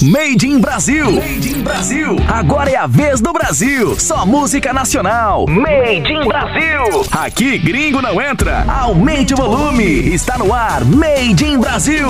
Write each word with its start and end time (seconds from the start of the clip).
Made 0.00 0.46
in 0.46 0.60
Brasil. 0.60 1.10
Made 1.10 1.48
in 1.48 1.60
Brasil. 1.60 2.16
Agora 2.28 2.70
é 2.70 2.76
a 2.76 2.86
vez 2.86 3.20
do 3.20 3.32
Brasil. 3.32 3.98
Só 3.98 4.24
música 4.24 4.72
nacional. 4.72 5.44
Made 5.48 6.12
in 6.12 6.24
Brasil. 6.24 7.04
Aqui 7.10 7.58
gringo 7.58 8.00
não 8.00 8.22
entra. 8.22 8.64
Aumente 8.68 9.34
o 9.34 9.36
volume. 9.36 9.82
Está 10.14 10.38
no 10.38 10.54
ar. 10.54 10.84
Made 10.84 11.44
in 11.44 11.58
Brasil. 11.58 12.06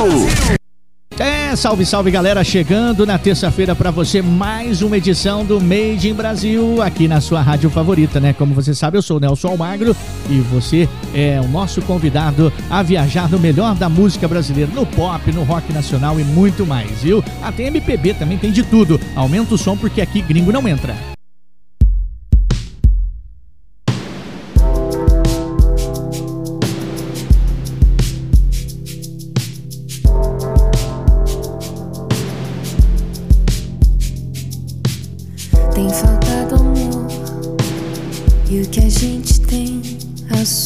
É, 1.21 1.57
salve, 1.57 1.85
salve 1.85 2.13
galera, 2.13 2.45
chegando 2.45 3.05
na 3.05 3.19
terça-feira 3.19 3.75
para 3.75 3.91
você 3.91 4.23
mais 4.23 4.83
uma 4.83 4.97
edição 4.97 5.45
do 5.45 5.61
Made 5.61 6.09
in 6.09 6.15
Brasil 6.15 6.81
aqui 6.81 7.09
na 7.09 7.21
sua 7.21 7.43
rádio 7.43 7.69
favorita, 7.71 8.21
né? 8.21 8.33
Como 8.33 8.55
você 8.55 8.73
sabe, 8.73 8.97
eu 8.97 9.03
sou 9.03 9.17
o 9.17 9.21
Nelson 9.21 9.49
Almagro 9.49 9.97
e 10.31 10.39
você 10.39 10.89
é 11.13 11.41
o 11.41 11.49
nosso 11.49 11.83
convidado 11.83 12.53
a 12.71 12.85
viajar 12.85 13.29
no 13.29 13.39
melhor 13.39 13.75
da 13.75 13.89
música 13.89 14.29
brasileira, 14.29 14.71
no 14.73 14.87
pop, 14.87 15.33
no 15.33 15.43
rock 15.43 15.73
nacional 15.73 16.21
e 16.21 16.25
muito 16.25 16.65
mais, 16.65 17.03
viu? 17.03 17.25
Até 17.43 17.65
MPB 17.65 18.15
também 18.15 18.39
tem 18.39 18.53
de 18.53 18.63
tudo. 18.63 19.01
Aumenta 19.17 19.57
o 19.57 19.59
som 19.59 19.77
porque 19.77 20.01
aqui 20.01 20.23
gringo 20.23 20.53
não 20.53 20.69
entra. 20.69 21.18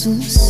Assusta. 0.03 0.42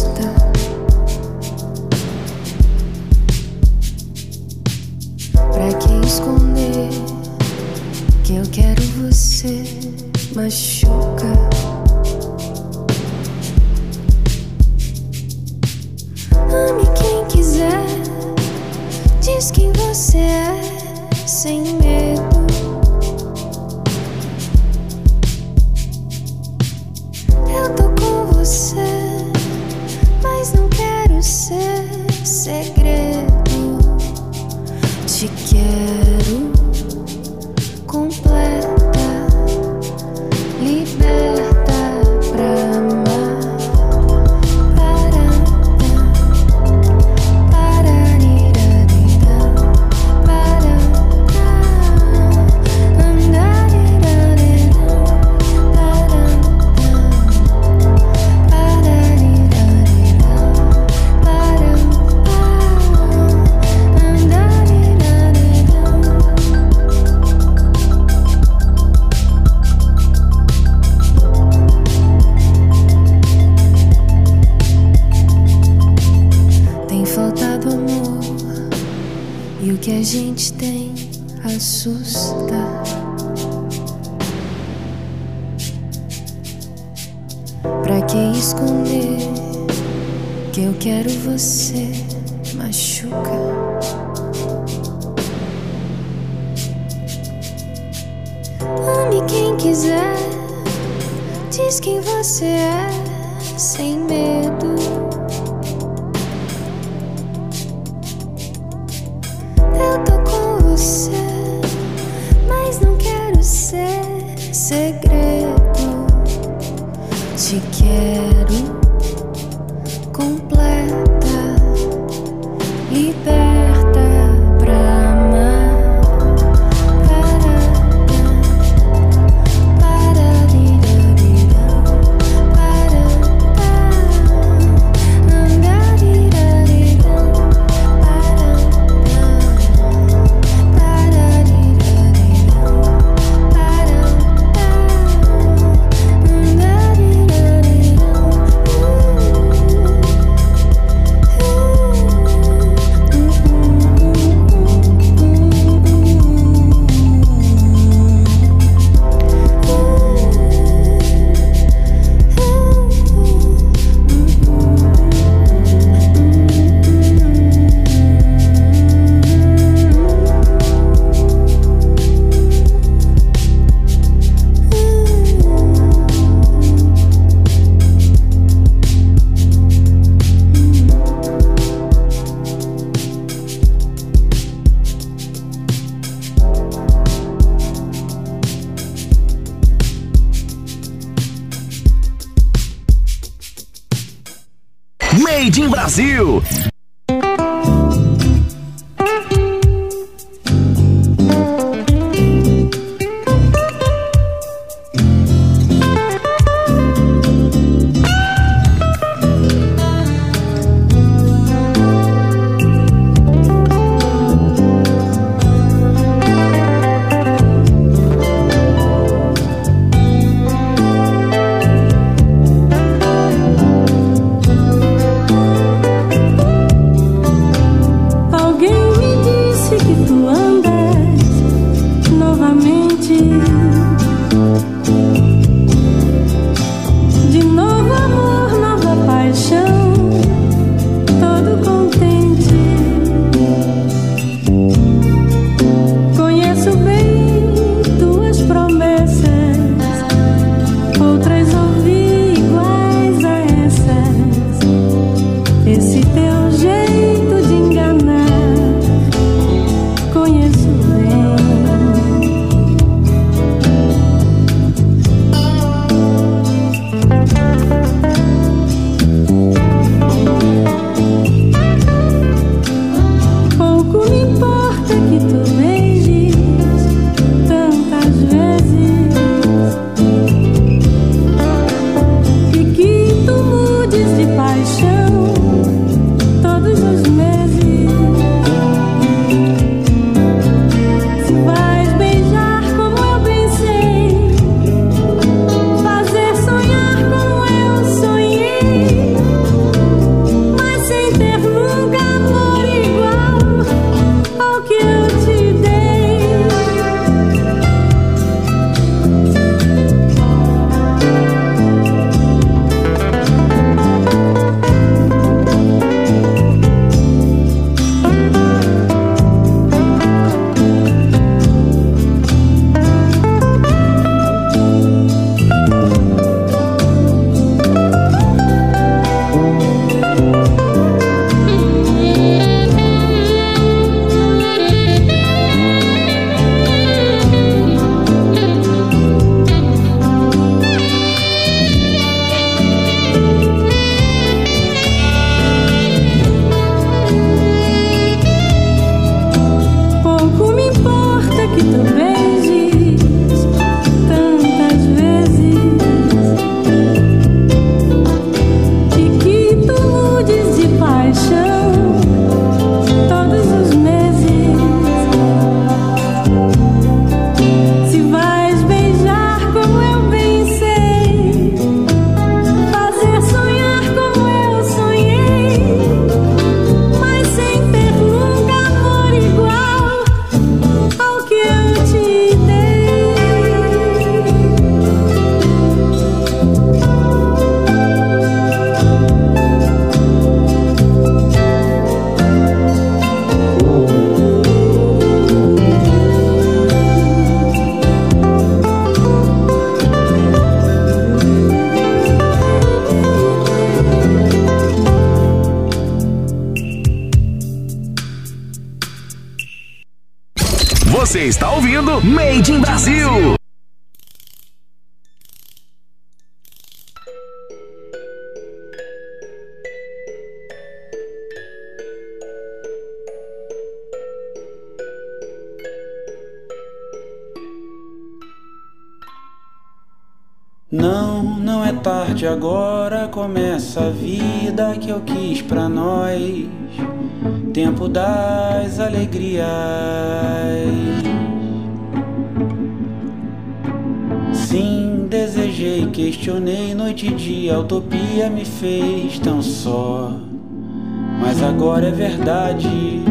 Agora 451.43 451.89
é 451.89 451.91
verdade. 451.91 453.03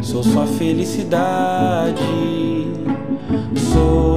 Sou 0.00 0.22
sua 0.22 0.46
felicidade. 0.46 2.00
Sou 3.72 4.11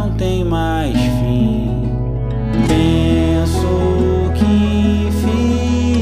não 0.00 0.10
tem 0.12 0.42
mais 0.42 0.96
Penso 2.66 4.32
que 4.34 5.10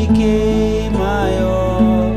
fiquei 0.07 0.89
maior. 0.91 2.13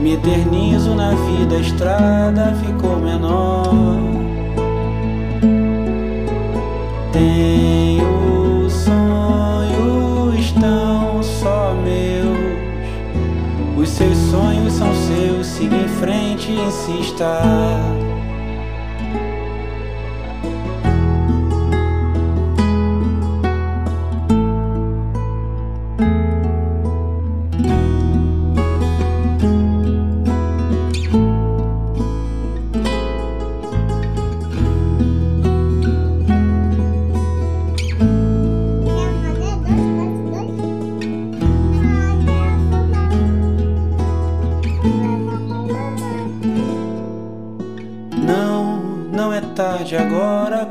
Me 0.00 0.14
eternizo 0.14 0.94
na 0.94 1.10
vida, 1.10 1.56
a 1.56 1.60
estrada 1.60 2.54
ficou 2.64 2.96
menor. 2.96 3.72
Tenho 7.12 8.68
sonhos 8.68 10.52
tão 10.60 11.22
só 11.22 11.74
meus. 11.84 12.34
Os 13.76 13.88
seus 13.90 14.16
sonhos 14.16 14.72
são 14.72 14.92
seus, 14.92 15.46
siga 15.46 15.76
em 15.76 15.88
frente 15.88 16.50
e 16.50 16.60
insista. 16.60 18.03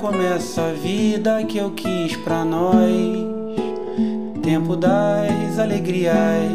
Começa 0.03 0.63
a 0.63 0.73
vida 0.73 1.45
que 1.45 1.57
eu 1.57 1.71
quis 1.71 2.13
pra 2.17 2.43
nós. 2.43 3.25
Tempo 4.41 4.75
das 4.75 5.57
alegrias. 5.57 6.51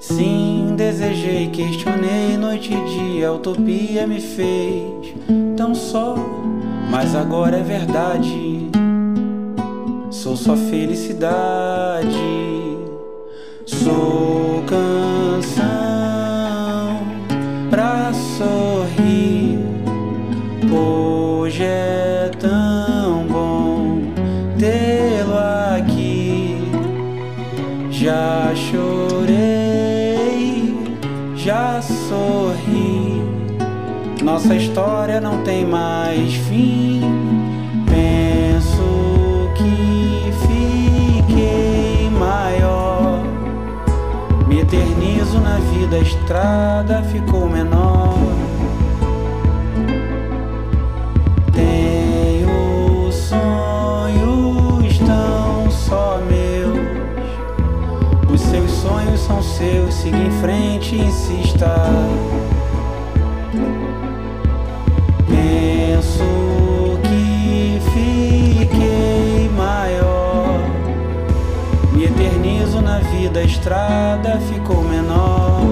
Sim, 0.00 0.74
desejei, 0.76 1.46
questionei 1.50 2.36
noite 2.36 2.74
e 2.74 2.84
dia, 2.86 3.28
a 3.28 3.32
utopia 3.32 4.08
me 4.08 4.20
fez 4.20 5.14
tão 5.56 5.72
só, 5.72 6.16
mas 6.90 7.14
agora 7.14 7.58
é 7.58 7.62
verdade. 7.62 8.68
Sou 10.10 10.36
só 10.36 10.56
felicidade, 10.56 12.08
sou 13.64 14.39
Nossa 34.42 34.56
história 34.56 35.20
não 35.20 35.42
tem 35.42 35.66
mais 35.66 36.32
fim. 36.32 37.02
Penso 37.86 39.50
que 39.54 40.32
fiquei 41.28 42.08
maior. 42.08 43.22
Me 44.48 44.60
eternizo 44.60 45.38
na 45.40 45.56
vida, 45.56 45.96
a 45.96 45.98
estrada 45.98 47.02
ficou 47.02 47.50
menor. 47.50 48.16
Tenho 51.52 53.12
sonhos 53.12 54.98
tão 55.00 55.70
só 55.70 56.18
meus. 56.26 56.80
Os 58.32 58.40
seus 58.40 58.70
sonhos 58.70 59.20
são 59.20 59.42
seus, 59.42 59.92
siga 59.92 60.16
em 60.16 60.30
frente 60.40 60.96
e 60.96 61.02
insista. 61.02 61.74
Vida, 73.90 74.30
a 74.30 74.36
estrada 74.36 74.40
ficou 74.40 74.82
menor. 74.84 75.62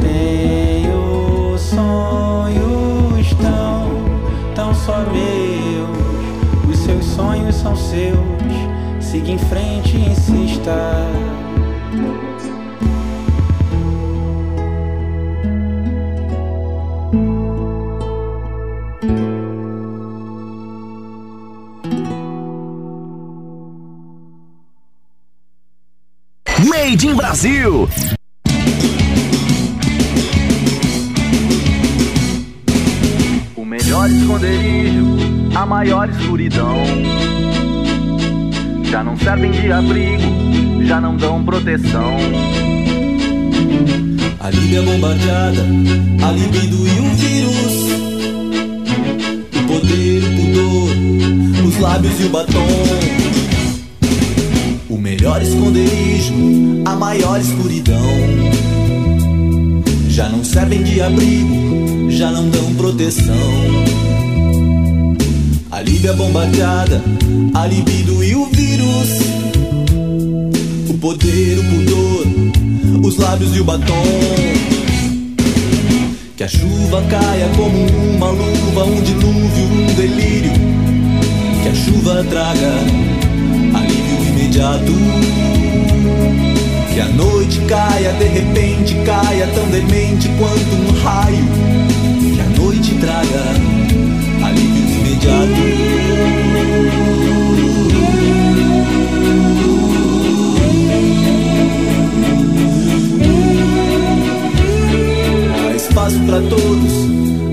Tenho 0.00 1.58
sonhos 1.58 3.34
tão, 3.34 4.54
tão 4.54 4.74
só 4.74 4.98
meus. 5.12 6.68
Os 6.68 6.78
seus 6.78 7.04
sonhos 7.04 7.54
são 7.54 7.76
seus. 7.76 8.18
Siga 9.00 9.30
em 9.30 9.38
frente 9.38 9.96
e 9.96 10.10
insista. 10.10 10.72
Made 26.98 27.06
in 27.06 27.14
Brasil. 27.14 27.88
O 33.54 33.64
melhor 33.64 34.10
esconderijo, 34.10 35.06
a 35.54 35.64
maior 35.64 36.08
escuridão. 36.08 36.76
Já 38.90 39.04
não 39.04 39.16
servem 39.16 39.52
de 39.52 39.70
abrigo, 39.70 40.84
já 40.86 41.00
não 41.00 41.16
dão 41.16 41.44
proteção. 41.44 42.16
A 44.40 44.50
liga 44.50 44.82
bombardeada, 44.82 45.66
a 46.26 46.32
libido 46.32 46.88
e 46.88 46.98
o 46.98 47.14
vírus. 47.14 47.92
O 49.54 49.66
poder, 49.68 50.24
o 50.24 50.30
pudor, 50.36 51.68
os 51.68 51.78
lábios 51.78 52.20
e 52.20 52.24
o 52.24 52.30
batom. 52.30 53.27
Melhor 55.08 55.40
esconderijo, 55.40 56.34
a 56.84 56.94
maior 56.94 57.40
escuridão. 57.40 57.96
Já 60.06 60.28
não 60.28 60.44
servem 60.44 60.82
de 60.82 61.00
abrigo, 61.00 62.10
já 62.10 62.30
não 62.30 62.50
dão 62.50 62.74
proteção. 62.74 63.34
A 65.70 65.80
liga 65.80 66.12
bombardeada, 66.12 67.02
a 67.54 67.66
libido 67.66 68.22
e 68.22 68.34
o 68.34 68.50
vírus. 68.52 69.08
O 70.90 70.94
poder, 70.98 71.58
o 71.58 71.64
pudor, 71.64 73.06
os 73.06 73.16
lábios 73.16 73.56
e 73.56 73.60
o 73.60 73.64
batom. 73.64 74.04
Que 76.36 76.44
a 76.44 76.48
chuva 76.48 77.02
caia 77.08 77.48
como 77.56 77.78
uma 78.14 78.28
luva, 78.28 78.84
um 78.84 79.00
dilúvio, 79.00 79.64
um 79.72 79.94
delírio. 79.94 80.52
Que 81.62 81.68
a 81.70 81.74
chuva 81.74 82.22
traga 82.24 83.18
Que 84.50 84.60
a 87.00 87.08
noite 87.08 87.60
caia, 87.68 88.12
de 88.14 88.24
repente 88.24 88.94
caia, 89.04 89.46
tão 89.48 89.68
demente 89.68 90.30
quanto 90.38 90.74
um 90.74 90.90
raio. 91.02 91.44
Que 92.34 92.40
a 92.40 92.46
noite 92.60 92.94
traga 92.94 93.42
alívio 94.42 95.00
imediato. 95.00 95.52
Há 105.68 105.76
espaço 105.76 106.18
para 106.20 106.40
todos, 106.40 106.92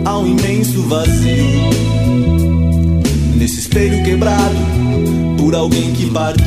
há 0.06 0.18
um 0.18 0.28
imenso 0.28 0.82
vazio. 0.84 1.44
Nesse 3.36 3.60
espelho 3.60 4.02
quebrado 4.06 4.75
alguém 5.56 5.94
que 5.94 6.10
partiu. 6.10 6.46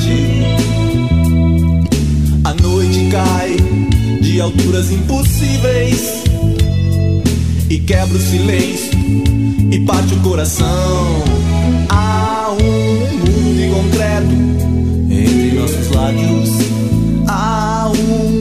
A 2.45 2.55
noite 2.55 3.09
cai 3.11 3.57
de 4.21 4.41
alturas 4.41 4.91
impossíveis 4.91 6.25
e 7.71 7.79
quebra 7.81 8.17
o 8.17 8.21
silêncio 8.21 8.91
e 9.71 9.81
parte 9.81 10.15
o 10.15 10.21
coração. 10.21 11.25
Há 11.89 12.51
um 12.53 13.17
muro 13.19 13.55
de 13.55 13.69
concreto 13.69 14.31
entre 15.11 15.59
nossos 15.59 15.91
lábios. 15.91 16.51
Há 17.27 17.91
um 17.91 18.38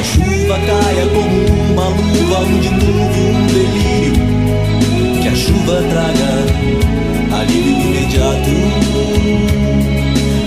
a 0.00 0.02
chuva 0.02 0.58
caia 0.66 1.06
como 1.08 1.36
uma 1.72 1.88
luva, 1.88 2.38
um 2.40 2.58
dilúvio, 2.58 3.24
um 3.36 3.46
delírio. 3.48 4.14
Que 5.20 5.28
a 5.28 5.34
chuva 5.34 5.82
traga 5.90 6.30
alívio 7.38 7.74
imediato. 7.82 8.50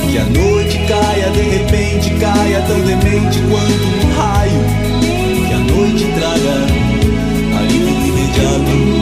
Que 0.10 0.18
a 0.18 0.26
noite 0.26 0.80
caia, 0.88 1.30
de 1.30 1.42
repente 1.42 2.10
caia, 2.20 2.62
tão 2.62 2.80
demente 2.80 3.40
quanto 3.50 3.86
um 3.86 4.12
raio. 4.18 4.62
Que 5.48 5.54
a 5.54 5.60
noite 5.60 6.06
traga 6.16 6.56
alívio 7.60 8.08
imediato. 8.08 8.93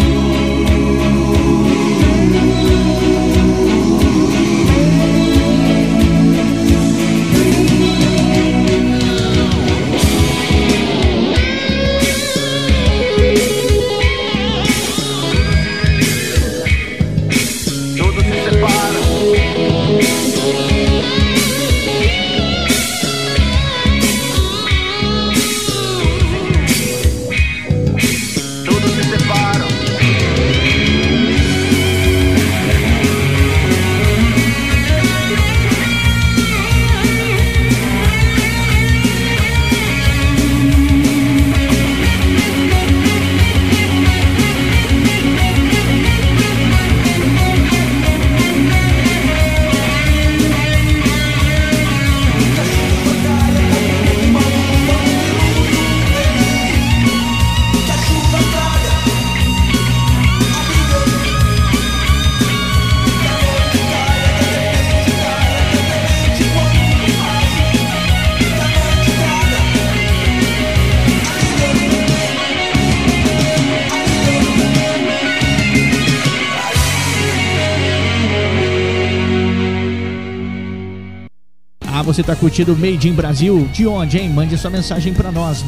Você 82.13 82.21
tá 82.21 82.35
curtindo 82.35 82.75
Made 82.75 83.07
in 83.07 83.13
Brasil? 83.13 83.69
De 83.71 83.87
onde, 83.87 84.17
hein? 84.17 84.27
Mande 84.27 84.57
sua 84.57 84.69
mensagem 84.69 85.13
para 85.13 85.31
nós, 85.31 85.63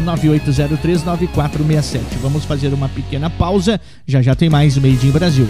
998039467. 0.00 2.00
Vamos 2.22 2.46
fazer 2.46 2.72
uma 2.72 2.88
pequena 2.88 3.28
pausa, 3.28 3.78
já 4.06 4.22
já 4.22 4.34
tem 4.34 4.48
mais 4.48 4.78
Made 4.78 5.06
in 5.06 5.10
Brasil. 5.10 5.46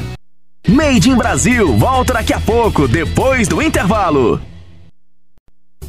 Made 0.66 1.08
in 1.08 1.14
Brasil, 1.14 1.76
volta 1.76 2.14
daqui 2.14 2.32
a 2.32 2.40
pouco, 2.40 2.88
depois 2.88 3.46
do 3.46 3.62
intervalo. 3.62 4.40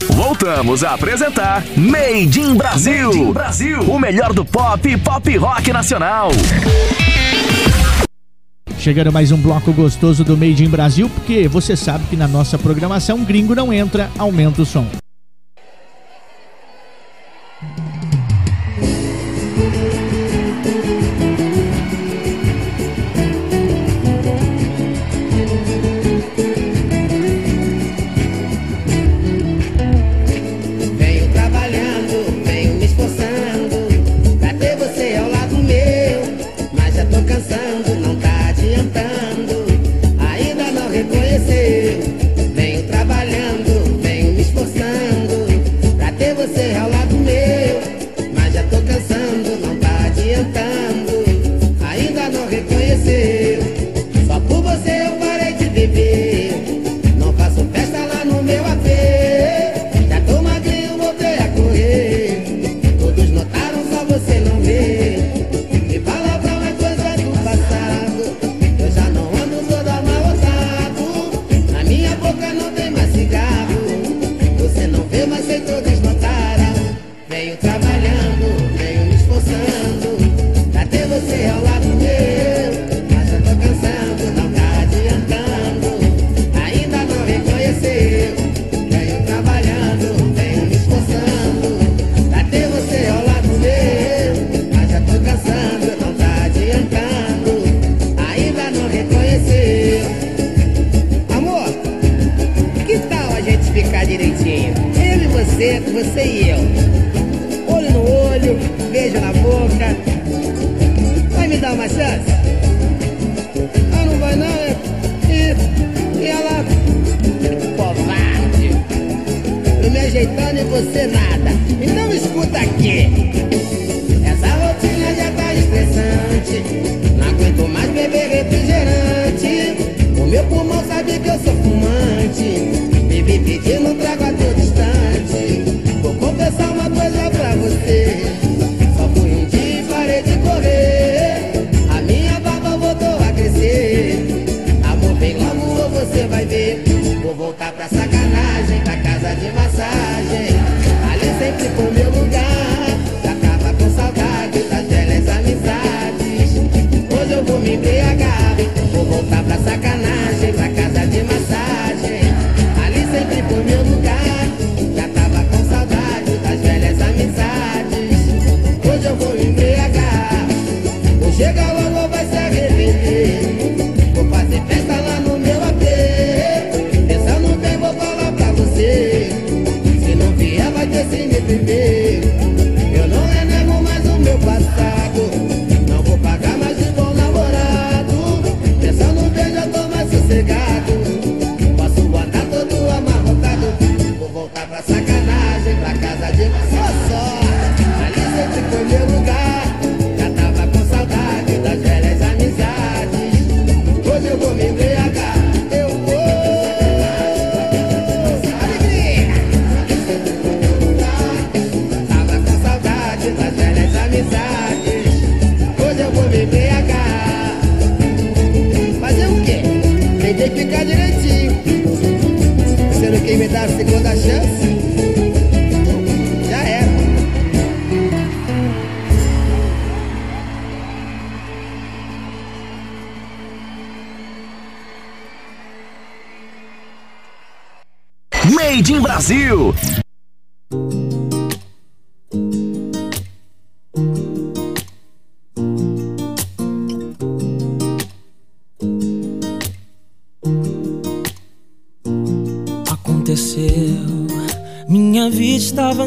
Voltamos 0.10 0.84
a 0.84 0.94
apresentar 0.94 1.64
Made 1.76 2.40
in 2.40 2.54
Brasil. 2.54 3.08
Made 3.08 3.20
in 3.20 3.34
Brasil. 3.34 3.82
O 3.90 3.98
melhor 3.98 4.34
do 4.34 4.46
pop 4.46 4.88
e 4.88 4.96
pop 4.96 5.36
rock 5.38 5.74
nacional. 5.74 6.30
Chegando 8.88 9.12
mais 9.12 9.34
um 9.34 9.38
bloco 9.38 9.74
gostoso 9.74 10.24
do 10.24 10.38
Made 10.38 10.64
in 10.64 10.70
Brasil, 10.70 11.10
porque 11.10 11.46
você 11.46 11.76
sabe 11.76 12.06
que 12.10 12.16
na 12.16 12.26
nossa 12.26 12.58
programação 12.58 13.22
gringo 13.22 13.54
não 13.54 13.74
entra, 13.74 14.10
aumenta 14.18 14.62
o 14.62 14.66
som. 14.66 14.88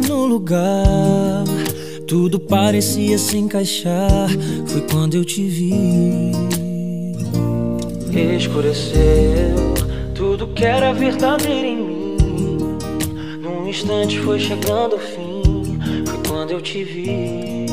Lugar. 0.08 1.44
Tudo 2.06 2.40
parecia 2.40 3.18
se 3.18 3.36
encaixar. 3.36 4.28
Foi 4.66 4.80
quando 4.82 5.14
eu 5.14 5.24
te 5.24 5.46
vi. 5.46 6.32
Escureceu 8.36 9.74
tudo 10.14 10.48
que 10.48 10.64
era 10.64 10.92
verdadeiro 10.92 11.66
em 11.66 11.76
mim. 11.76 12.16
Num 13.40 13.68
instante 13.68 14.18
foi 14.20 14.38
chegando 14.38 14.96
o 14.96 14.98
fim. 14.98 15.78
Foi 16.06 16.18
quando 16.28 16.50
eu 16.50 16.60
te 16.60 16.82
vi. 16.82 17.66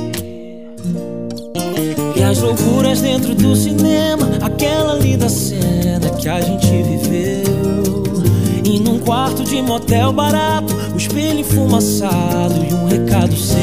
E 2.16 2.24
as 2.24 2.40
loucuras 2.42 3.02
dentro 3.02 3.34
do 3.34 3.56
cinema, 3.56 4.30
aquela 4.42 4.94
linda 4.96 5.30
cena 5.30 6.10
que 6.20 6.30
a 6.30 6.40
gente 6.42 6.68
viveu. 6.68 8.04
E 8.64 8.80
num 8.80 9.00
quarto 9.00 9.44
de 9.44 9.62
motel 9.62 10.12
barato, 10.14 10.74
espelho 11.18 11.40
enfumaçado 11.40 12.64
e 12.64 12.74
um 12.74 12.86
recado 12.86 13.36
seu. 13.36 13.58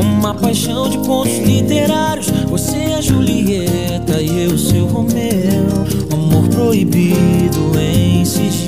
Uma 0.00 0.34
paixão 0.34 0.88
de 0.88 0.98
contos 0.98 1.38
literários, 1.38 2.28
você 2.48 2.76
é 2.76 3.00
Julieta 3.00 4.20
e 4.20 4.44
eu 4.44 4.58
seu 4.58 4.86
Romeu. 4.86 5.86
Amor 6.12 6.48
proibido 6.48 7.78
em 7.78 8.24
sigilo 8.24 8.65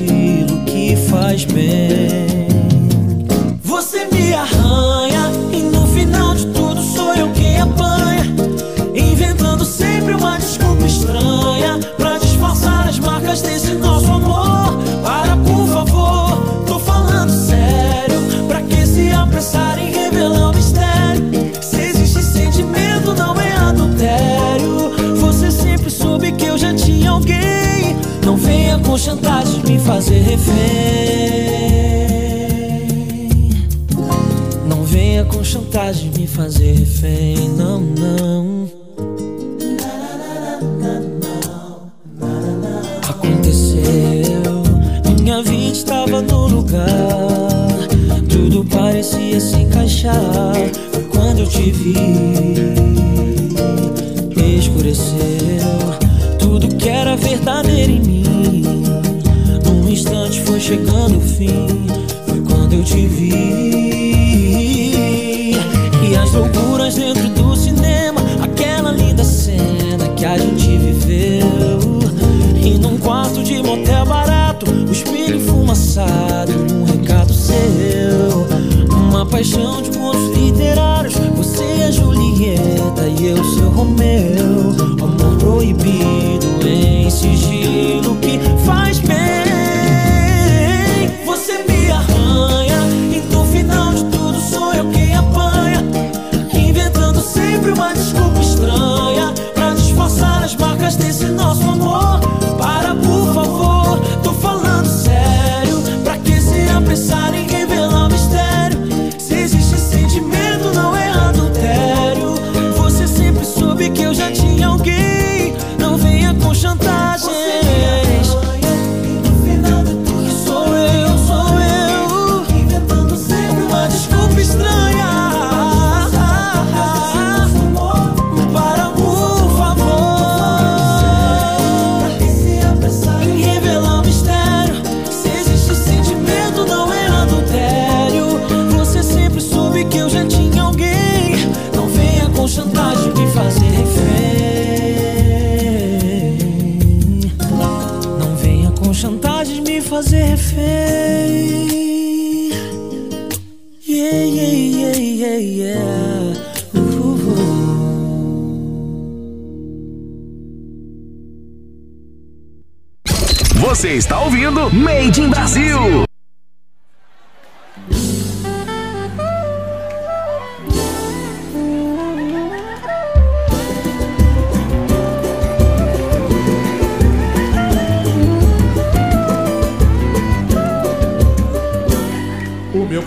com 28.99 29.05
chantagem 29.05 29.63
me 29.63 29.79
fazer 29.79 30.19
refém. 30.23 30.57
Não 34.67 34.83
venha 34.83 35.25
com 35.25 35.45
chantagem 35.45 36.11
me 36.17 36.27
fazer 36.27 36.73
refém, 36.73 37.49
não, 37.51 37.79
não. 37.79 38.69
Aconteceu, 43.09 44.65
minha 45.21 45.45
vida 45.45 45.73
estava 45.73 46.21
no 46.21 46.49
lugar, 46.49 46.89
tudo 48.29 48.65
parecia 48.65 49.41
se 49.41 49.59
encaixar. 49.59 50.55
Foi 50.93 51.05
quando 51.05 51.43
eu 51.43 51.47
te 51.47 51.71
vi, 51.71 52.98
chegando 60.69 61.17
o 61.17 61.21
fim, 61.23 61.67
foi 62.27 62.43
quando 62.43 62.75
eu 62.75 62.85
te 62.85 63.07
vi. 63.07 63.33
E 66.07 66.15
as 66.15 66.31
loucuras 66.31 66.95
dentro 66.95 67.27
do 67.31 67.57
cinema, 67.57 68.21
aquela 68.43 68.93
linda 68.93 69.25
cena 69.25 70.07
que 70.15 70.27
a 70.27 70.37
gente 70.37 70.77
viveu. 70.77 71.41
E 72.63 72.77
num 72.79 72.99
quarto 72.99 73.43
de 73.43 73.63
motel 73.63 74.05
barato, 74.05 74.67
o 74.71 74.93
espelho 74.93 75.37
enfumaçado 75.37 76.53
e 76.53 76.73
um 76.75 76.85
recado 76.85 77.33
seu. 77.33 78.47
Uma 78.91 79.25
paixão 79.25 79.81
de 79.81 79.97
contos 79.97 80.37
literários, 80.37 81.15
você 81.35 81.65
é 81.65 81.91
Julieta 81.91 83.09
e 83.19 83.29
eu 83.29 83.43
seu 83.55 83.71
Romeu. 83.71 84.77
Amor 85.03 85.35
proibido 85.39 86.47
em 86.69 87.09
sigilo 87.09 88.17
que 88.17 88.39
faz 88.67 88.99
bem. 88.99 89.38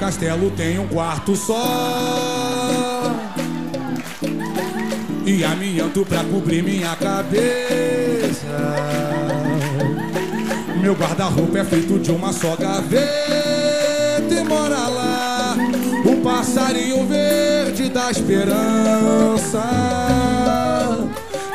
Castelo 0.01 0.49
tem 0.49 0.79
um 0.79 0.87
quarto 0.87 1.35
só. 1.35 3.13
E 5.23 5.43
amianto 5.43 6.03
pra 6.03 6.23
cobrir 6.23 6.63
minha 6.63 6.95
cabeça. 6.95 8.47
Meu 10.81 10.95
guarda-roupa 10.95 11.59
é 11.59 11.63
feito 11.63 11.99
de 11.99 12.09
uma 12.09 12.33
só 12.33 12.55
gaveta 12.55 14.33
E 14.33 14.43
mora 14.43 14.87
lá 14.87 15.55
o 16.03 16.15
passarinho 16.23 17.05
verde 17.05 17.87
da 17.89 18.09
esperança. 18.09 19.61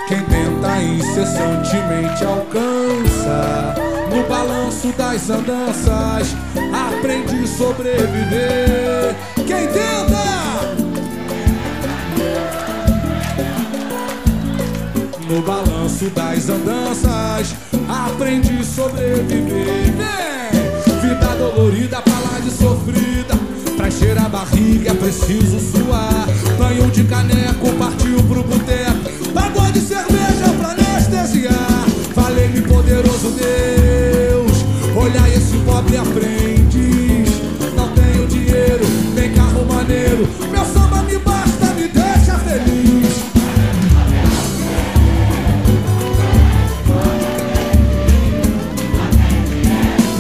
Quem 0.07 0.23
tenta 0.23 0.83
incessantemente 0.83 2.25
alcança 2.25 3.75
No 4.15 4.23
balanço 4.29 4.93
das 4.97 5.29
andanças 5.29 6.37
Aprende 6.97 7.45
a 7.45 7.47
sobreviver. 7.47 9.15
Quem 9.37 9.67
tenta? 9.69 10.77
No 15.29 15.43
balanço 15.43 16.09
das 16.11 16.49
andanças 16.49 17.55
Aprende 17.87 18.59
a 18.59 18.65
sobreviver. 18.65 19.93
Vem! 19.93 21.01
Vida 21.03 21.37
dolorida, 21.37 22.01
pra 22.01 22.41
de 22.41 22.51
sofrida. 22.51 23.37
Pra 23.77 23.89
encher 23.89 24.17
a 24.19 24.29
barriga 24.29 24.93
é 24.93 24.95
preciso 24.95 25.61
suar. 25.61 26.27
Banho 26.59 26.91
de 26.91 27.05
caneco, 27.05 27.73
partiu 27.79 28.23
pro 28.23 28.43
boteco. 28.43 29.33
Pagou 29.35 29.71
de 29.71 29.81
cerveja 29.81 30.49
pra 30.59 30.71
anestesiar. 30.71 31.85
Falei-me 32.15 32.63
poderoso 32.63 33.33
Deus 33.33 34.17
Olha 34.99 35.29
esse 35.29 35.59
pobre 35.59 35.99
aprendiz 36.77 37.31
Não 37.75 37.89
tenho 37.91 38.27
dinheiro, 38.27 38.85
nem 39.15 39.33
carro 39.33 39.65
maneiro. 39.67 40.29
Meu 40.51 40.65
samba 40.65 41.03
me 41.03 41.19
basta, 41.19 41.67
me 41.75 41.89
deixa 41.89 42.39
feliz. 42.39 43.17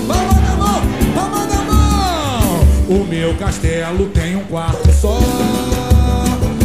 Palma 0.08 0.40
na 0.40 0.56
mão, 0.56 0.82
palma 1.14 1.46
na 1.46 1.62
mão. 1.62 2.60
O 2.88 3.04
meu 3.04 3.34
castelo 3.34 4.06
tem 4.10 4.36
um 4.36 4.44
quarto 4.44 4.90
só. 4.92 5.18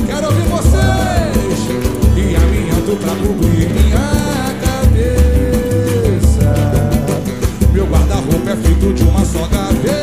Quero 0.06 0.28
ouvir 0.28 0.44
vocês 0.44 1.68
E 2.18 2.36
alinhando 2.36 2.98
pra 2.98 3.16
cobrir. 3.16 3.70
minha 3.70 3.91
feito 8.72 8.94
de 8.94 9.04
uma 9.04 9.26
só 9.26 9.48
gaveta 9.48 10.01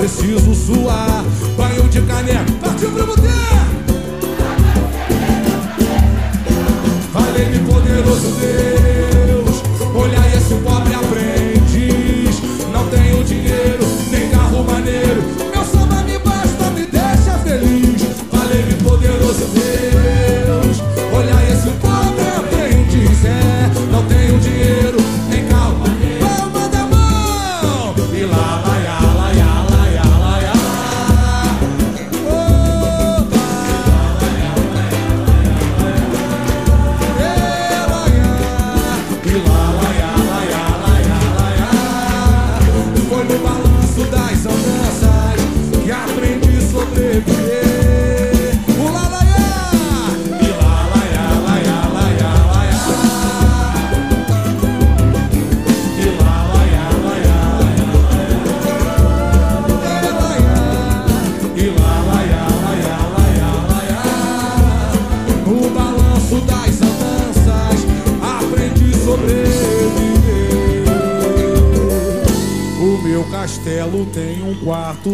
preciso 0.00 0.54
suar. 0.54 1.22
Banho 1.56 1.82
de 1.88 2.00
caneco, 2.02 2.52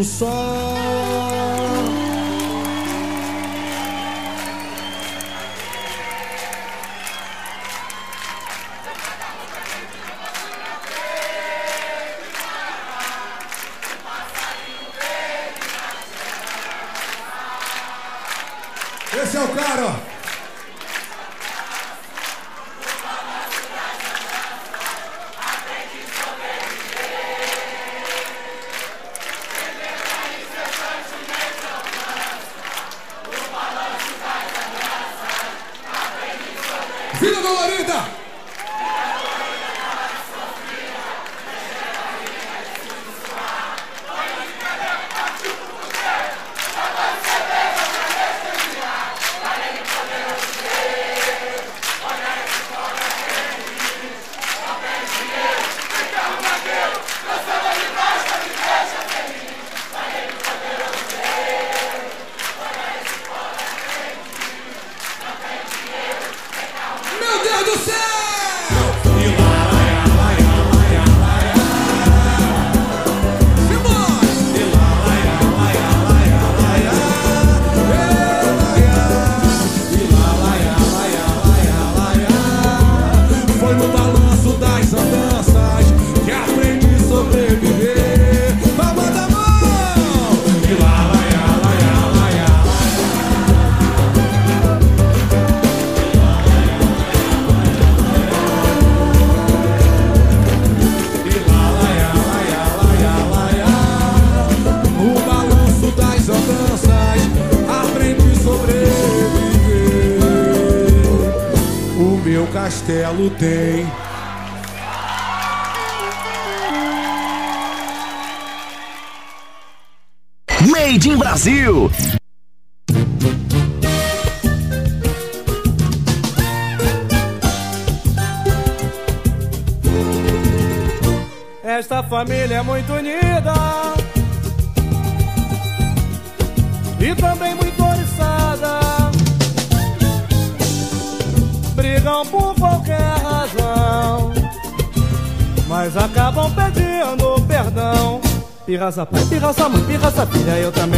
só 0.04 0.36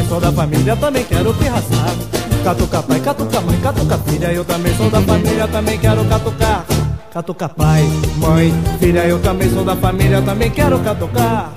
sou 0.09 0.19
da 0.19 0.33
família, 0.33 0.75
também 0.75 1.05
quero 1.05 1.35
pirraçar. 1.35 1.95
Catuca 2.43 2.83
pai, 2.83 3.01
catuca 3.01 3.41
mãe, 3.43 3.61
catuca 3.61 3.99
filha, 3.99 4.33
eu 4.33 4.45
também 4.45 4.75
sou 4.75 4.91
da 4.91 5.01
família, 5.03 5.47
também 5.47 5.79
quero 5.79 6.05
catucar. 6.07 6.65
Catuca 7.13 7.49
pai, 7.49 7.83
mãe, 8.17 8.55
filha, 8.81 9.07
eu 9.07 9.19
também 9.21 9.51
sou 9.51 9.65
da 9.65 9.77
família, 9.77 10.23
também 10.23 10.51
quero 10.51 10.79
catucar. 10.81 11.53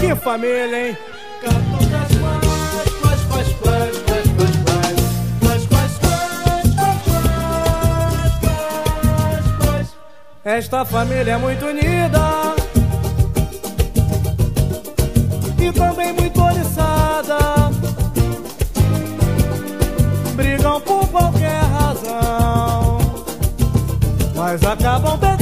Que 0.00 0.14
família, 0.16 0.88
hein? 0.88 0.96
Catucas 1.42 2.01
Esta 10.44 10.84
família 10.84 11.34
é 11.34 11.36
muito 11.36 11.64
unida 11.64 12.56
e 15.56 15.72
também 15.72 16.12
muito 16.12 16.42
oriçada. 16.42 17.38
Brigam 20.34 20.80
por 20.80 21.06
qualquer 21.10 21.62
razão, 21.62 22.98
mas 24.34 24.64
acabam 24.64 25.16
perdão. 25.16 25.41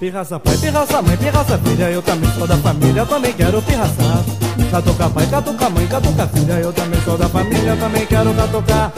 Pirraça 0.00 0.40
pai, 0.40 0.56
pirraça 0.56 1.02
mãe, 1.02 1.14
pirraça 1.18 1.58
filha, 1.58 1.90
eu 1.90 2.00
também 2.00 2.30
sou 2.32 2.46
da 2.46 2.56
família, 2.56 3.04
também 3.04 3.34
quero 3.34 3.60
pirraçar. 3.60 4.24
Catuca 4.70 5.10
pai, 5.10 5.26
catuca 5.26 5.68
mãe, 5.68 5.86
catuca 5.86 6.26
filha, 6.28 6.52
eu 6.54 6.72
também 6.72 7.00
sou 7.02 7.18
da 7.18 7.28
família, 7.28 7.76
também 7.76 8.06
quero 8.06 8.32
catucar. 8.32 8.92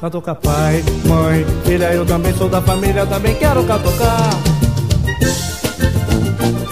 Catuca 0.00 0.34
pai, 0.34 0.82
mãe, 1.04 1.46
filha, 1.66 1.92
eu 1.92 2.06
também 2.06 2.34
sou 2.38 2.48
da 2.48 2.62
família, 2.62 3.04
também 3.04 3.34
quero 3.34 3.62
catucar. 3.64 4.30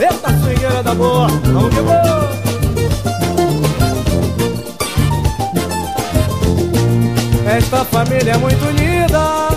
Eita, 0.01 0.39
swingueira 0.43 0.83
da 0.83 0.95
boa, 0.95 1.29
vamos 1.29 1.75
que 1.75 1.81
vamos! 1.83 2.25
família 7.91 8.33
é 8.33 8.37
muito 8.39 8.65
unida 8.65 9.49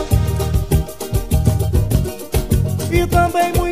e 2.91 3.07
também 3.07 3.53
muito 3.53 3.66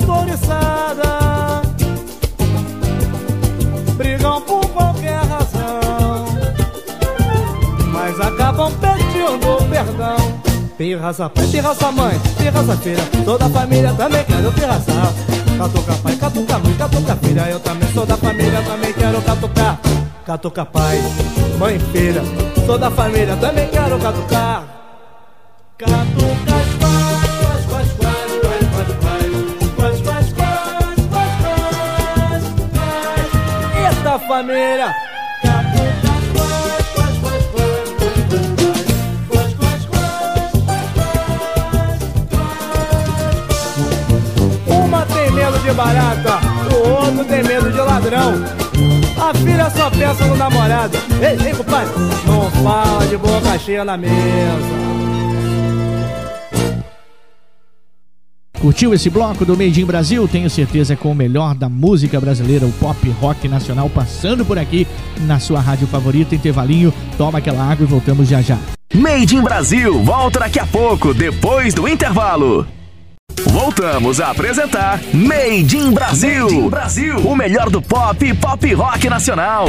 Brigam 3.97 4.41
por 4.41 4.65
qualquer 4.69 5.19
razão, 5.19 6.25
mas 7.93 8.19
acabam 8.19 8.71
pedindo 8.73 9.69
perdão. 9.69 10.17
Pirraça 10.78 11.30
pai, 11.30 11.47
pirraça 11.47 11.91
mãe, 11.93 12.19
pirraça 12.38 12.75
filha, 12.78 13.04
toda 13.23 13.45
a 13.45 13.49
família 13.49 13.93
também 13.93 14.23
quero 14.25 14.51
pirraçar. 14.51 15.13
Catuca 15.58 15.93
pai, 16.04 16.15
catuca 16.17 16.60
mãe, 16.60 16.73
catuca 16.73 17.15
filha, 17.15 17.49
eu 17.49 17.60
também 17.62 17.89
sou 17.93 18.06
da 18.06 18.17
família, 18.17 18.62
também 18.62 18.91
quero 18.91 19.21
catucar. 19.21 19.80
Catuca 20.25 20.65
pai, 20.65 21.01
mãe 21.58 21.80
filha, 21.80 22.21
sou 22.65 22.78
da 22.78 22.91
família, 22.91 23.38
também 23.38 23.69
quero 23.69 23.97
catucar. 23.97 24.63
Catuca 25.78 26.64
família! 34.36 34.93
Uma 44.67 45.06
tem 45.06 45.32
medo 45.32 45.58
de 45.60 45.71
barata, 45.71 46.39
o 46.69 46.89
outro 46.89 47.24
tem 47.24 47.43
medo 47.43 47.71
de 47.71 47.78
ladrão. 47.78 48.34
A 49.17 49.34
filha 49.34 49.69
só 49.69 49.89
pensa 49.89 50.26
no 50.26 50.36
namorado. 50.36 50.98
Ei, 51.21 51.48
ei, 51.48 51.54
compadre, 51.54 51.93
não 52.28 52.52
fala 52.62 53.06
de 53.08 53.15
boca 53.15 53.58
cheia 53.58 53.86
na 53.86 53.95
mesa. 53.95 54.94
Curtiu 58.65 58.95
esse 58.95 59.12
bloco 59.12 59.45
do 59.45 59.56
Made 59.56 59.80
in 59.80 59.86
Brasil? 59.86 60.28
Tenho 60.28 60.49
certeza 60.49 60.95
com 60.95 61.12
o 61.12 61.15
melhor 61.15 61.54
da 61.54 61.69
música 61.69 62.19
brasileira, 62.19 62.65
o 62.65 62.71
pop 62.71 63.08
rock 63.21 63.47
nacional, 63.47 63.88
passando 63.88 64.43
por 64.43 64.58
aqui 64.58 64.88
na 65.19 65.39
sua 65.39 65.60
rádio 65.60 65.86
favorita. 65.86 66.34
Intervalinho, 66.34 66.91
toma 67.15 67.38
aquela 67.38 67.62
água 67.62 67.84
e 67.84 67.88
voltamos 67.88 68.28
já 68.28 68.41
já. 68.41 68.58
Made 68.91 69.36
in 69.36 69.43
Brasil 69.43 70.01
volta 70.01 70.39
daqui 70.39 70.60
a 70.60 70.65
pouco, 70.65 71.13
depois 71.13 71.75
do 71.75 71.88
intervalo. 71.88 72.65
Voltamos 73.51 74.19
a 74.19 74.32
apresentar 74.32 74.99
Made 75.13 75.78
in 75.78 75.91
Brasil. 75.91 76.45
Made 76.45 76.56
in 76.56 76.67
Brasil. 76.67 77.17
O 77.19 77.36
melhor 77.36 77.69
do 77.69 77.84
pop 77.84 78.25
e 78.25 78.34
pop 78.34 78.73
rock 78.73 79.08
nacional. 79.08 79.67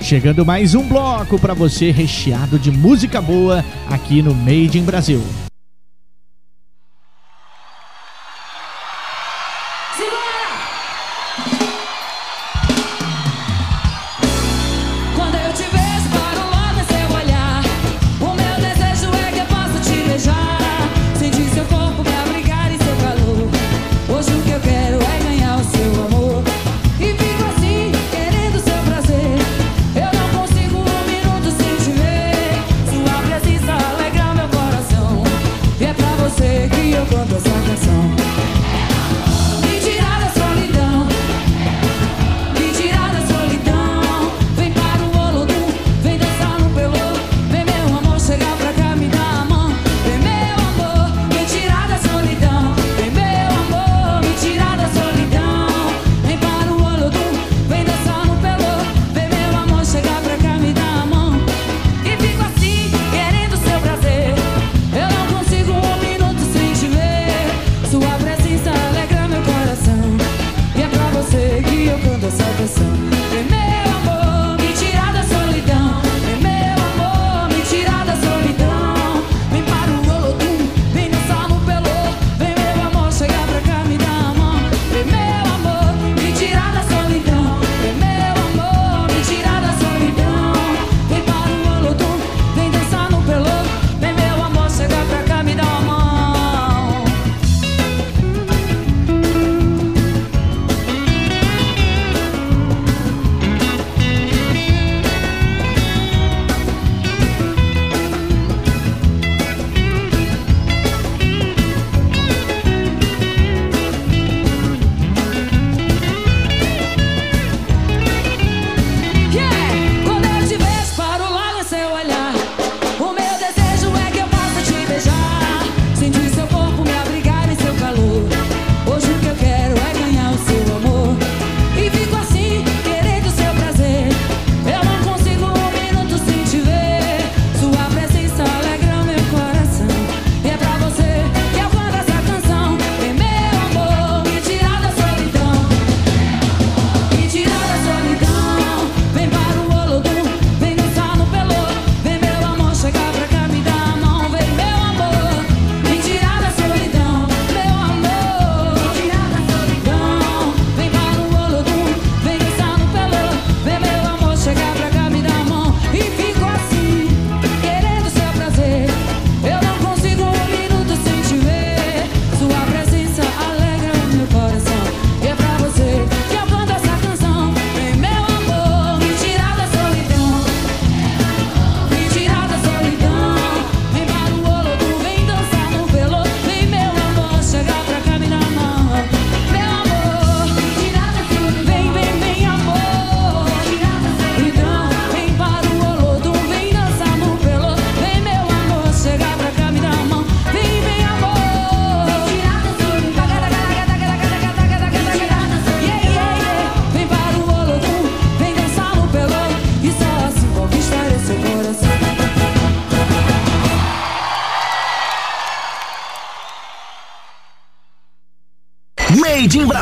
Chegando 0.00 0.46
mais 0.46 0.76
um 0.76 0.86
bloco 0.86 1.36
para 1.36 1.52
você 1.52 1.90
recheado 1.90 2.60
de 2.60 2.70
música 2.70 3.20
boa 3.20 3.64
aqui 3.90 4.22
no 4.22 4.32
Made 4.32 4.78
in 4.78 4.84
Brasil. 4.84 5.20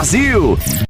Brasil. 0.00 0.89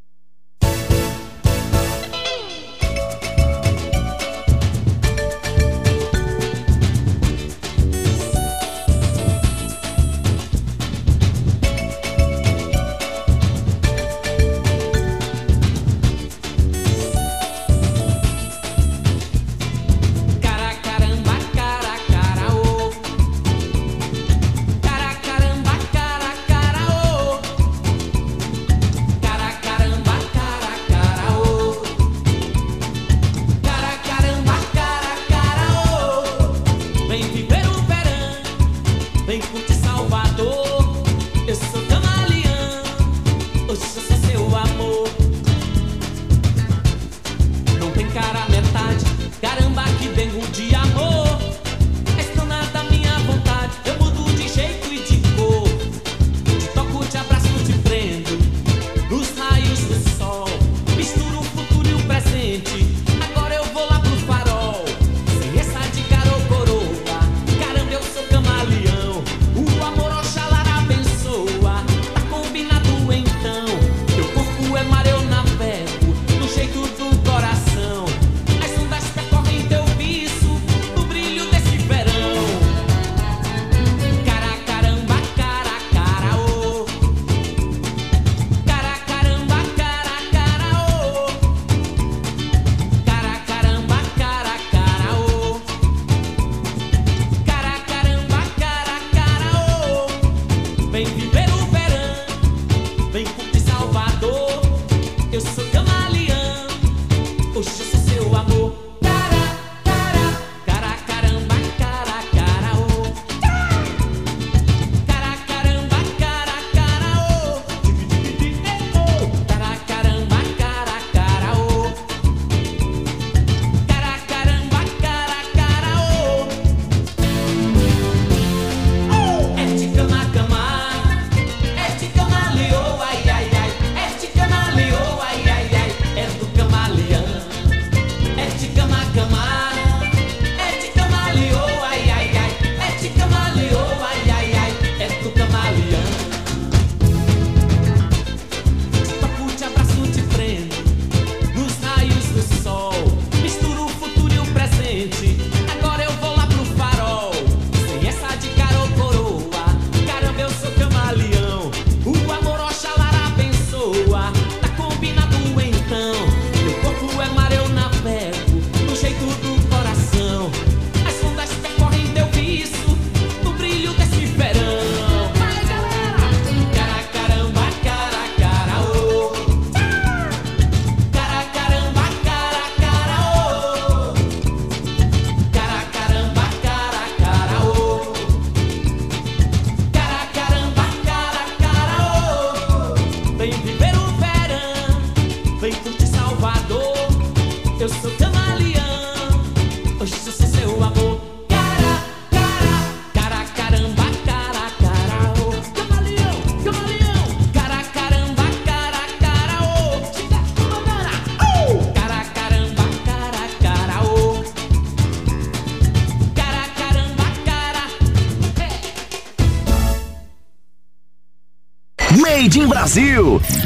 Made 222.51 222.63
in 222.63 222.69
Brasil. 222.69 223.60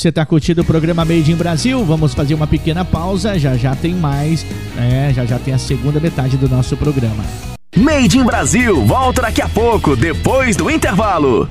Você 0.00 0.08
está 0.08 0.24
curtindo 0.24 0.62
o 0.62 0.64
programa 0.64 1.04
Made 1.04 1.30
in 1.30 1.36
Brasil? 1.36 1.84
Vamos 1.84 2.14
fazer 2.14 2.32
uma 2.32 2.46
pequena 2.46 2.86
pausa, 2.86 3.38
já 3.38 3.54
já 3.54 3.76
tem 3.76 3.94
mais, 3.94 4.46
né? 4.74 5.12
já 5.14 5.26
já 5.26 5.38
tem 5.38 5.52
a 5.52 5.58
segunda 5.58 6.00
metade 6.00 6.38
do 6.38 6.48
nosso 6.48 6.74
programa. 6.74 7.22
Made 7.76 8.16
in 8.16 8.24
Brasil, 8.24 8.82
volta 8.86 9.20
daqui 9.20 9.42
a 9.42 9.48
pouco, 9.50 9.94
depois 9.94 10.56
do 10.56 10.70
intervalo. 10.70 11.50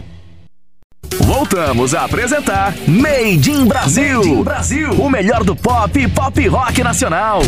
Voltamos 1.19 1.93
a 1.93 2.05
apresentar 2.05 2.73
Made 2.87 3.51
in 3.51 3.67
Brasil, 3.67 4.17
Made 4.17 4.29
in 4.29 4.43
Brasil. 4.43 4.91
o 4.93 5.07
melhor 5.11 5.43
do 5.43 5.55
pop 5.55 5.99
e 5.99 6.07
pop 6.07 6.47
rock 6.47 6.81
nacional. 6.81 7.41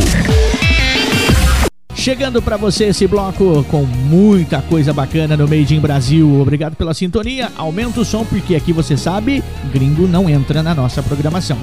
Chegando 2.01 2.41
para 2.41 2.57
você 2.57 2.85
esse 2.85 3.05
bloco 3.05 3.63
com 3.65 3.83
muita 3.83 4.59
coisa 4.59 4.91
bacana 4.91 5.37
no 5.37 5.47
Made 5.47 5.75
in 5.75 5.79
Brasil. 5.79 6.41
Obrigado 6.41 6.75
pela 6.75 6.95
sintonia. 6.95 7.51
Aumenta 7.55 7.99
o 7.99 8.03
som 8.03 8.25
porque 8.25 8.55
aqui 8.55 8.73
você 8.73 8.97
sabe, 8.97 9.43
gringo 9.71 10.07
não 10.07 10.27
entra 10.27 10.63
na 10.63 10.73
nossa 10.73 11.03
programação. 11.03 11.59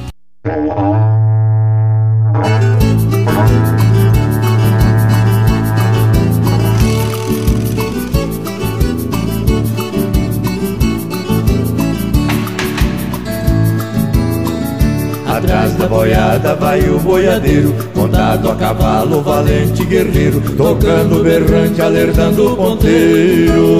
Atrás 15.38 15.72
da 15.74 15.86
boiada 15.86 16.56
vai 16.56 16.80
o 16.80 16.98
boiadeiro, 16.98 17.72
montado 17.94 18.50
a 18.50 18.56
cavalo, 18.56 19.22
valente 19.22 19.84
guerreiro, 19.84 20.40
tocando 20.56 21.22
berrante, 21.22 21.80
alertando 21.80 22.54
o 22.54 22.56
ponteiro. 22.56 23.78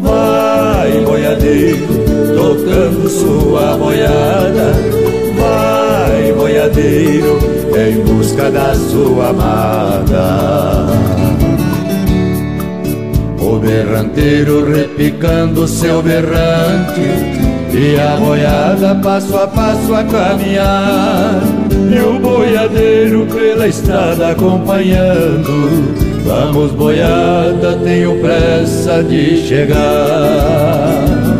Vai 0.00 0.98
boiadeiro, 1.04 1.86
tocando 2.34 3.06
sua 3.10 3.76
boiada, 3.76 4.72
vai 5.36 6.32
boiadeiro, 6.32 7.38
em 7.76 8.00
busca 8.00 8.50
da 8.50 8.74
sua 8.74 9.28
amada. 9.28 10.86
O 13.42 13.58
berranteiro 13.58 14.64
repicando 14.72 15.68
seu 15.68 16.02
berrante 16.02 17.43
E 17.76 17.98
a 17.98 18.16
boiada 18.16 18.94
passo 19.02 19.36
a 19.36 19.48
passo 19.48 19.94
a 19.94 20.04
caminhar. 20.04 21.42
E 21.92 22.00
o 22.00 22.18
boiadeiro 22.20 23.26
pela 23.26 23.66
estrada 23.66 24.30
acompanhando. 24.30 25.94
Vamos 26.24 26.72
boiada, 26.72 27.76
tenho 27.82 28.18
pressa 28.20 29.02
de 29.02 29.36
chegar 29.46 31.33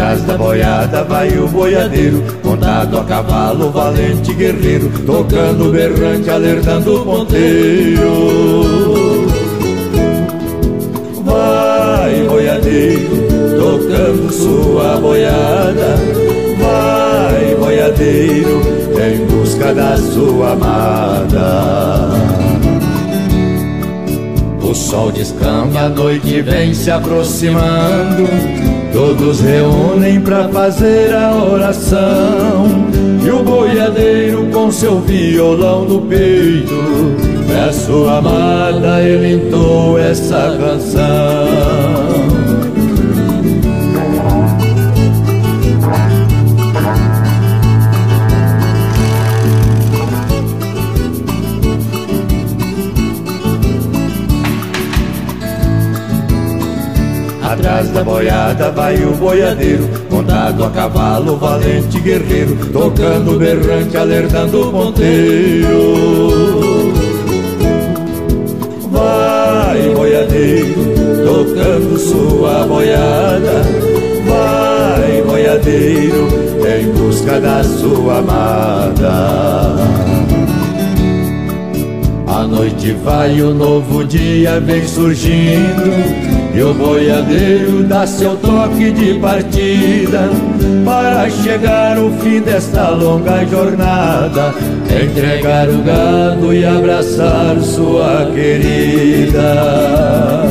Atrás 0.00 0.22
da 0.22 0.38
boiada 0.38 1.04
vai 1.04 1.28
o 1.38 1.46
boiadeiro, 1.46 2.24
montado 2.42 2.96
a 2.96 3.04
cavalo, 3.04 3.70
valente 3.70 4.32
guerreiro, 4.32 4.90
tocando 5.04 5.70
berrante, 5.70 6.30
alertando 6.30 7.02
o 7.02 7.04
ponteiro. 7.04 8.10
Vai 11.22 12.24
boiadeiro, 12.26 13.10
tocando 13.58 14.32
sua 14.32 14.96
boiada, 14.96 15.96
vai 16.58 17.54
boiadeiro, 17.56 18.62
em 19.04 19.26
busca 19.26 19.74
da 19.74 19.98
sua 19.98 20.52
amada. 20.52 22.08
O 24.62 24.74
sol 24.74 25.12
descamba, 25.12 25.80
a 25.80 25.88
noite 25.90 26.40
vem 26.40 26.72
se 26.72 26.90
aproximando. 26.90 28.69
Todos 28.92 29.40
reúnem 29.40 30.20
pra 30.20 30.48
fazer 30.48 31.14
a 31.14 31.34
oração. 31.34 32.66
E 33.24 33.30
o 33.30 33.42
boiadeiro 33.42 34.46
com 34.46 34.70
seu 34.70 35.00
violão 35.00 35.84
no 35.84 36.00
peito, 36.02 36.74
pra 37.46 37.72
sua 37.72 38.18
amada 38.18 39.00
ele 39.02 39.34
entoa 39.34 40.00
essa 40.00 40.56
canção. 40.58 42.39
Atrás 57.60 57.90
da 57.90 58.02
boiada 58.02 58.70
vai 58.70 58.96
o 59.04 59.12
boiadeiro, 59.12 59.86
montado 60.10 60.64
a 60.64 60.70
cavalo, 60.70 61.36
valente 61.36 62.00
guerreiro, 62.00 62.56
tocando 62.72 63.38
berrante, 63.38 63.98
alertando 63.98 64.66
o 64.66 64.72
ponteiro. 64.72 65.68
Vai 68.90 69.94
boiadeiro, 69.94 70.74
tocando 71.22 71.98
sua 71.98 72.66
boiada, 72.66 73.62
vai 74.26 75.22
boiadeiro, 75.26 76.28
em 76.66 76.90
busca 76.92 77.38
da 77.38 77.62
sua 77.62 78.20
amada. 78.20 79.76
A 82.26 82.42
noite 82.44 82.92
vai, 83.04 83.42
o 83.42 83.52
novo 83.52 84.02
dia 84.02 84.58
vem 84.60 84.88
surgindo 84.88 86.29
E 86.52 86.62
o 86.62 86.74
boiadeiro 86.74 87.84
dá 87.84 88.06
seu 88.06 88.36
toque 88.36 88.90
de 88.90 89.14
partida 89.20 90.28
Para 90.84 91.30
chegar 91.30 91.96
o 91.98 92.10
fim 92.18 92.40
desta 92.40 92.90
longa 92.90 93.44
jornada. 93.46 94.52
Entregar 94.88 95.68
o 95.68 95.82
gado 95.82 96.52
e 96.52 96.64
abraçar 96.64 97.60
sua 97.60 98.30
querida 98.34 100.49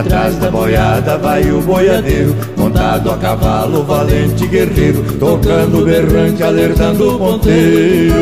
Atrás 0.00 0.34
da 0.36 0.50
boiada 0.50 1.18
vai 1.18 1.42
o 1.50 1.60
boiadeiro, 1.60 2.34
montado 2.56 3.10
a 3.10 3.18
cavalo, 3.18 3.84
valente 3.84 4.46
guerreiro, 4.46 5.02
tocando 5.18 5.84
berrante, 5.84 6.42
alertando 6.42 7.16
o 7.16 7.18
ponteiro. 7.18 8.14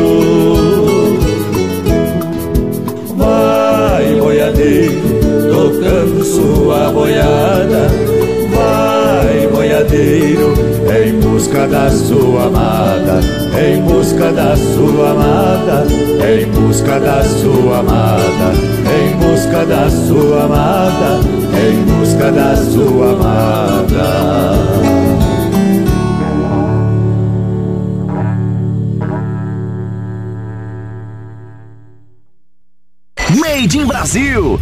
Vai 3.15 4.13
boiadeiro, 4.13 4.99
tocando 5.49 6.25
sua 6.25 6.91
boiada, 6.91 7.87
vai 9.79 9.83
boiadeiro, 9.83 10.53
em 11.05 11.19
busca 11.19 11.67
da 11.67 11.89
sua 11.89 12.45
amada, 12.45 13.19
em 13.59 13.81
busca 13.83 14.31
da 14.31 14.55
sua 14.55 15.11
amada, 15.11 15.85
em 16.27 16.45
busca 16.51 16.99
da 16.99 17.23
sua 17.23 17.79
amada, 17.79 18.53
em 18.89 19.17
busca 19.17 19.65
da 19.65 19.89
sua 19.89 20.43
amada, 20.45 21.19
em 21.57 21.83
busca 21.83 22.31
da 22.31 22.55
sua 22.55 23.11
amada. 23.13 24.39
Made 33.35 33.77
in 33.77 33.85
Brasil. 33.85 34.59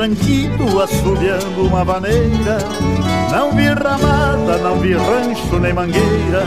Vinha 0.00 0.12
o 0.12 0.16
tranquito 0.16 0.80
assobiando 0.80 1.66
uma 1.66 1.84
vaneira. 1.84 2.58
Não 3.30 3.52
vi 3.52 3.66
ramada, 3.66 4.56
não 4.58 4.78
vi 4.78 4.94
rancho 4.94 5.58
nem 5.60 5.74
mangueira. 5.74 6.46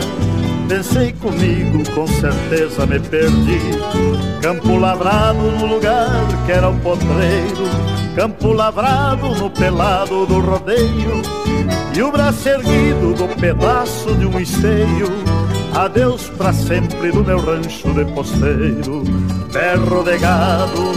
Pensei 0.68 1.12
comigo, 1.12 1.88
com 1.94 2.06
certeza 2.06 2.84
me 2.86 2.98
perdi. 2.98 3.60
Campo 4.42 4.76
lavrado 4.76 5.38
no 5.38 5.66
lugar 5.66 6.08
que 6.46 6.52
era 6.52 6.68
o 6.68 6.76
potreiro. 6.80 7.68
Campo 8.16 8.52
lavrado 8.52 9.34
no 9.36 9.50
pelado 9.50 10.26
do 10.26 10.40
rodeio. 10.40 11.22
E 11.96 12.02
o 12.02 12.10
braço 12.10 12.48
erguido 12.48 13.14
do 13.14 13.28
pedaço 13.40 14.14
de 14.14 14.26
um 14.26 14.40
esteio. 14.40 15.06
Adeus 15.74 16.28
pra 16.30 16.52
sempre 16.52 17.12
do 17.12 17.24
meu 17.24 17.38
rancho 17.38 17.92
de 17.92 18.04
posteiro. 18.06 19.04
Berro 19.52 20.02
de 20.02 20.18
gado, 20.18 20.92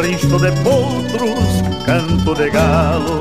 rincho 0.00 0.38
de 0.38 0.50
potros, 0.62 1.69
canto 1.90 2.34
de 2.36 2.50
galo 2.50 3.20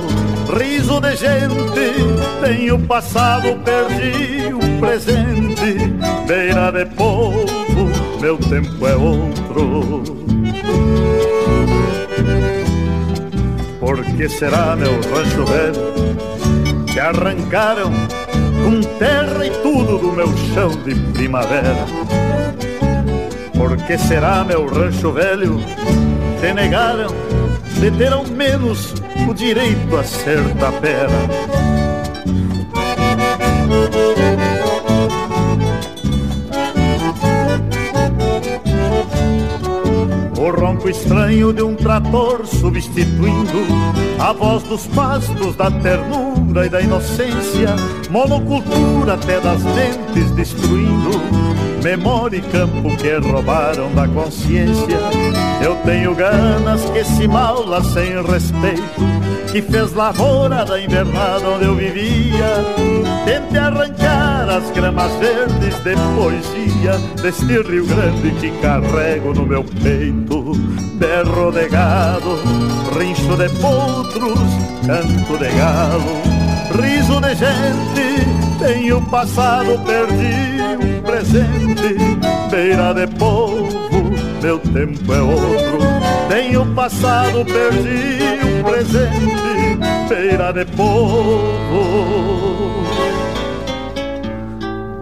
Riso 0.55 1.01
de 1.01 1.15
gente, 1.15 2.05
tenho 2.41 2.79
passado, 2.79 3.57
perdi 3.65 4.53
o 4.53 4.79
presente 4.79 5.91
Beira 6.27 6.71
de 6.71 6.85
povo, 6.85 7.89
meu 8.21 8.37
tempo 8.37 8.87
é 8.87 8.95
outro 8.95 10.03
Por 13.79 14.05
que 14.05 14.29
será 14.29 14.75
meu 14.75 14.93
rancho 14.93 15.45
velho 15.45 15.89
se 16.91 16.99
arrancaram 16.99 17.91
com 18.63 18.81
terra 18.99 19.45
e 19.45 19.51
tudo 19.61 19.99
do 19.99 20.11
meu 20.11 20.27
chão 20.53 20.69
de 20.83 20.95
primavera. 21.13 21.85
Por 23.55 23.77
que 23.77 23.97
será, 23.97 24.43
meu 24.43 24.67
rancho 24.67 25.11
velho, 25.11 25.59
te 26.41 26.51
negaram 26.51 27.28
de 27.79 27.91
ter 27.91 28.11
ao 28.11 28.25
menos 28.27 28.93
o 29.29 29.33
direito 29.33 29.95
a 29.95 30.03
ser 30.03 30.37
tapera? 30.55 31.07
O 40.37 40.51
ronco 40.51 40.89
estranho 40.89 41.53
de 41.53 41.61
um 41.61 41.75
trator 41.75 42.45
substituindo 42.45 43.65
a 44.19 44.33
voz 44.33 44.63
dos 44.63 44.85
pastos 44.87 45.55
da 45.55 45.71
ternura 45.71 46.65
e 46.65 46.69
da 46.69 46.81
inocência, 46.81 47.75
monocultura 48.09 49.13
até 49.13 49.39
das 49.39 49.63
mentes 49.63 50.31
destruindo 50.31 51.68
memória 51.83 52.37
e 52.37 52.41
campo 52.41 52.95
que 52.97 53.15
roubaram 53.17 53.93
da 53.93 54.07
consciência. 54.07 54.97
Eu 55.61 55.75
tenho 55.77 56.15
ganas 56.15 56.83
que 56.89 56.99
esse 56.99 57.27
mal 57.27 57.65
lá 57.65 57.83
sem 57.83 58.21
respeito, 58.23 59.01
que 59.51 59.61
fez 59.61 59.93
lavoura 59.93 60.65
da 60.65 60.79
invernada 60.79 61.49
onde 61.49 61.65
eu 61.65 61.75
vivia, 61.75 62.63
tente 63.25 63.57
arrancar 63.57 64.49
as 64.49 64.69
gramas 64.71 65.11
verdes 65.13 65.75
de 65.83 65.95
poesia 66.15 66.97
deste 67.21 67.61
Rio 67.61 67.85
Grande 67.85 68.31
que 68.39 68.51
carrego 68.61 69.33
no 69.33 69.45
meu 69.45 69.63
peito. 69.63 70.53
Berro 70.95 71.51
de 71.51 71.69
gado, 71.69 72.39
rincho 72.97 73.37
de 73.37 73.49
potros, 73.61 74.39
canto 74.85 75.37
de 75.37 75.49
galo, 75.57 76.21
riso 76.81 77.21
de 77.21 77.35
gente. 77.35 78.39
Tenho 78.59 79.01
passado, 79.03 79.79
perdi 79.85 80.59
um 80.85 80.98
presente, 81.09 81.95
beira 82.51 82.93
de 82.93 83.07
povo, 83.17 84.11
meu 84.43 84.59
tempo 84.59 85.11
é 85.11 85.21
outro. 85.21 85.79
Tenho 86.29 86.65
passado, 86.75 87.43
perdi 87.45 88.19
um 88.45 88.63
presente, 88.63 89.79
beira 90.07 90.51
de 90.53 90.65
povo. 90.65 91.83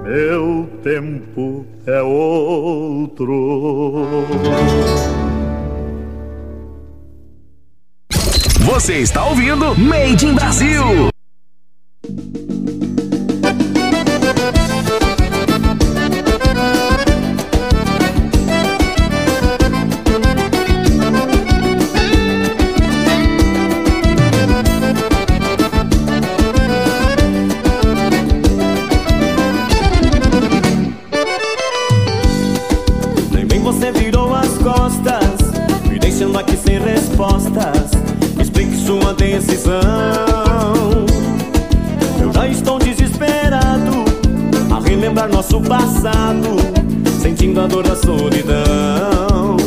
Meu 0.05 0.69
tempo 0.81 1.65
é 1.85 2.01
outro. 2.01 3.35
Você 8.61 8.99
está 8.99 9.25
ouvindo 9.25 9.77
Made 9.77 10.25
in 10.25 10.33
Brasil. 10.35 11.09
A 47.67 47.69
dor 47.69 47.83
da 47.83 47.95
solidão. 47.95 49.57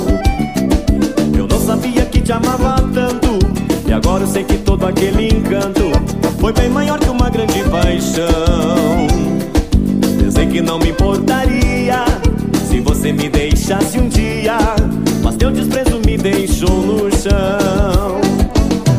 Eu 1.36 1.46
não 1.46 1.60
sabia 1.60 2.04
que 2.06 2.20
te 2.20 2.32
amava 2.32 2.76
tanto, 2.94 3.38
e 3.86 3.92
agora 3.92 4.22
eu 4.24 4.26
sei 4.26 4.42
que 4.42 4.56
todo 4.56 4.86
aquele 4.86 5.28
encanto 5.28 5.92
foi 6.38 6.52
bem 6.52 6.70
maior 6.70 6.98
que 6.98 7.10
uma 7.10 7.28
grande 7.28 7.62
paixão. 7.64 9.06
Pensei 10.18 10.46
que 10.46 10.62
não 10.62 10.78
me 10.78 10.90
importaria 10.90 12.04
se 12.68 12.80
você 12.80 13.12
me 13.12 13.28
deixasse 13.28 13.98
um 13.98 14.08
dia, 14.08 14.56
mas 15.22 15.36
teu 15.36 15.50
desprezo 15.50 16.00
me 16.06 16.16
deixou 16.16 16.80
no 16.82 17.10
chão. 17.10 18.20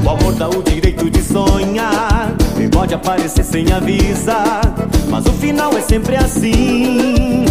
O 0.04 0.10
amor 0.10 0.34
dá 0.34 0.48
o 0.48 0.62
direito 0.62 1.10
de 1.10 1.24
sonhar, 1.24 2.32
e 2.60 2.68
pode 2.68 2.94
aparecer 2.94 3.44
sem 3.44 3.72
avisar, 3.72 4.62
mas 5.10 5.26
o 5.26 5.32
final 5.32 5.76
é 5.76 5.82
sempre 5.82 6.16
assim. 6.18 7.46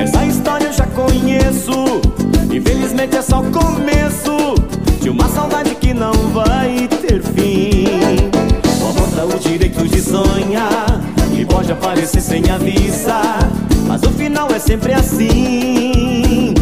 Essa 0.00 0.24
história 0.24 0.66
eu 0.66 0.72
já 0.72 0.86
conheço, 0.86 2.00
infelizmente 2.50 3.18
é 3.18 3.20
só 3.22 3.40
o 3.42 3.50
começo 3.50 4.54
de 4.98 5.10
uma 5.10 5.28
saudade 5.28 5.74
que 5.74 5.92
não 5.92 6.12
vai 6.32 6.88
ter 6.88 7.22
fim. 7.22 8.30
Dá 9.14 9.26
o 9.26 9.38
direito 9.38 9.86
de 9.86 10.00
sonhar, 10.00 10.86
e 11.38 11.44
pode 11.44 11.70
aparecer 11.70 12.22
sem 12.22 12.48
avisar, 12.50 13.40
mas 13.86 14.02
o 14.02 14.10
final 14.10 14.48
é 14.50 14.58
sempre 14.58 14.94
assim. 14.94 16.54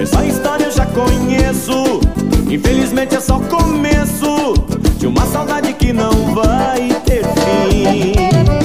Essa 0.00 0.24
história 0.24 0.66
eu 0.66 0.70
já 0.70 0.86
conheço. 0.86 2.00
Infelizmente 2.48 3.16
é 3.16 3.20
só 3.20 3.38
o 3.38 3.40
começo 3.48 4.54
de 4.98 5.08
uma 5.08 5.26
saudade 5.26 5.72
que 5.72 5.92
não 5.92 6.12
vai 6.32 6.90
ter 7.04 7.24
fim. 7.24 8.59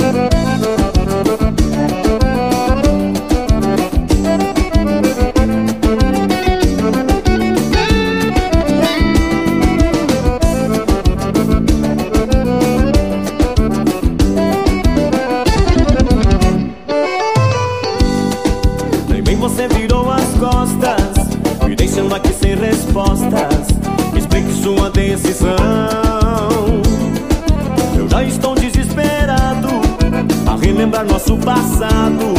Relembrar 30.85 31.05
nosso 31.05 31.35
passado, 31.37 32.33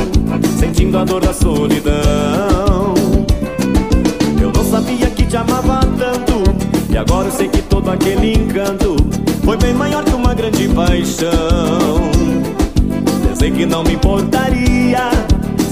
sentindo 0.59 0.97
a 0.99 1.05
dor 1.05 1.21
da 1.21 1.33
solidão. 1.33 2.95
Eu 4.41 4.53
não 4.53 4.65
sabia 4.65 5.11
que 5.11 5.25
te 5.25 5.37
amava 5.37 5.81
tanto, 5.99 6.45
e 6.89 6.97
agora 6.97 7.27
eu 7.27 7.33
sei 7.33 7.49
que 7.49 7.61
todo 7.63 7.91
aquele 7.91 8.35
encanto 8.35 8.97
foi 9.45 9.57
bem 9.57 9.75
maior 9.75 10.05
que 10.05 10.15
uma 10.15 10.33
grande 10.33 10.69
paixão. 10.69 12.11
Pensei 13.29 13.51
que 13.51 13.67
não 13.67 13.83
me 13.83 13.95
importaria 13.95 15.11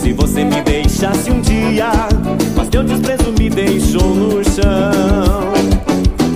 se 0.02 0.12
você 0.12 0.44
me 0.44 0.60
deixasse 0.62 1.30
um 1.30 1.40
dia, 1.40 1.92
mas 2.56 2.68
teu 2.68 2.82
desprezo 2.82 3.32
me 3.38 3.48
deixou 3.50 4.14
no 4.14 4.42
chão. 4.42 5.54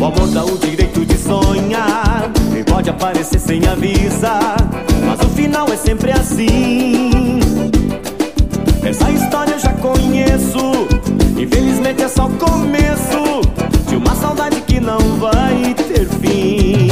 O 0.01 0.05
amor 0.05 0.29
dá 0.29 0.45
o 0.45 0.57
direito 0.57 1.05
de 1.05 1.19
sonhar, 1.19 2.31
e 2.57 2.63
pode 2.63 2.89
aparecer 2.89 3.41
sem 3.41 3.67
avisar, 3.67 4.57
mas 5.19 5.27
o 5.27 5.31
final 5.31 5.67
é 5.69 5.77
sempre 5.77 6.13
assim. 6.13 7.41
Essa 8.83 9.11
história 9.11 9.53
eu 9.53 9.59
já 9.59 9.73
conheço, 9.75 10.87
infelizmente 11.37 12.03
é 12.03 12.09
só 12.09 12.27
o 12.27 12.31
começo 12.31 13.41
de 13.89 13.97
uma 13.97 14.15
saudade 14.15 14.61
que 14.63 14.81
não 14.81 14.99
vai 15.19 15.75
ter 15.75 16.07
fim. 16.07 16.89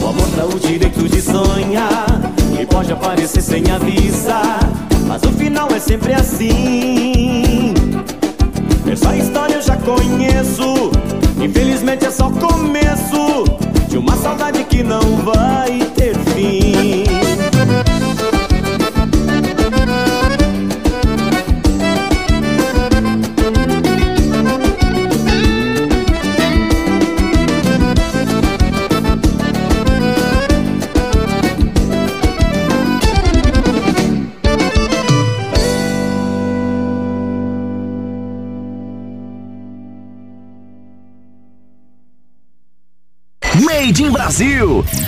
O 0.00 0.08
amor 0.08 0.28
dá 0.36 0.46
o 0.46 0.58
direito 0.58 1.08
de 1.08 1.20
sonhar, 1.20 2.06
e 2.60 2.66
pode 2.66 2.92
aparecer 2.92 3.42
sem 3.42 3.70
avisar, 3.70 4.58
mas 5.06 5.22
o 5.22 5.30
final 5.32 5.68
é 5.70 5.78
sempre 5.78 6.14
assim. 6.14 7.74
Essa 8.90 9.16
história 9.16 9.54
eu 9.54 9.62
já 9.62 9.76
conheço, 9.76 10.90
infelizmente 11.40 12.04
é 12.04 12.10
só 12.10 12.28
o 12.28 12.32
começo 12.32 13.61
de 13.92 13.98
uma 13.98 14.16
saudade 14.16 14.64
que 14.64 14.82
não 14.82 15.18
vai 15.18 15.78
ter 15.94 16.16
fim. 16.34 17.04
Brasil. 44.32 45.01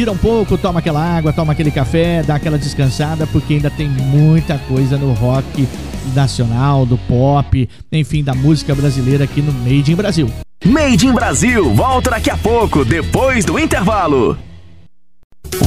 Respira 0.00 0.12
um 0.12 0.16
pouco, 0.16 0.56
toma 0.56 0.78
aquela 0.78 0.98
água, 0.98 1.30
toma 1.30 1.52
aquele 1.52 1.70
café, 1.70 2.22
dá 2.22 2.36
aquela 2.36 2.56
descansada, 2.56 3.26
porque 3.26 3.52
ainda 3.52 3.68
tem 3.68 3.86
muita 3.86 4.56
coisa 4.66 4.96
no 4.96 5.12
rock 5.12 5.68
nacional, 6.14 6.86
do 6.86 6.96
pop, 6.96 7.68
enfim, 7.92 8.24
da 8.24 8.34
música 8.34 8.74
brasileira 8.74 9.24
aqui 9.24 9.42
no 9.42 9.52
Made 9.52 9.92
in 9.92 9.94
Brasil. 9.94 10.32
Made 10.64 11.06
in 11.06 11.12
Brasil 11.12 11.74
volta 11.74 12.12
daqui 12.12 12.30
a 12.30 12.36
pouco, 12.38 12.82
depois 12.82 13.44
do 13.44 13.58
intervalo. 13.58 14.38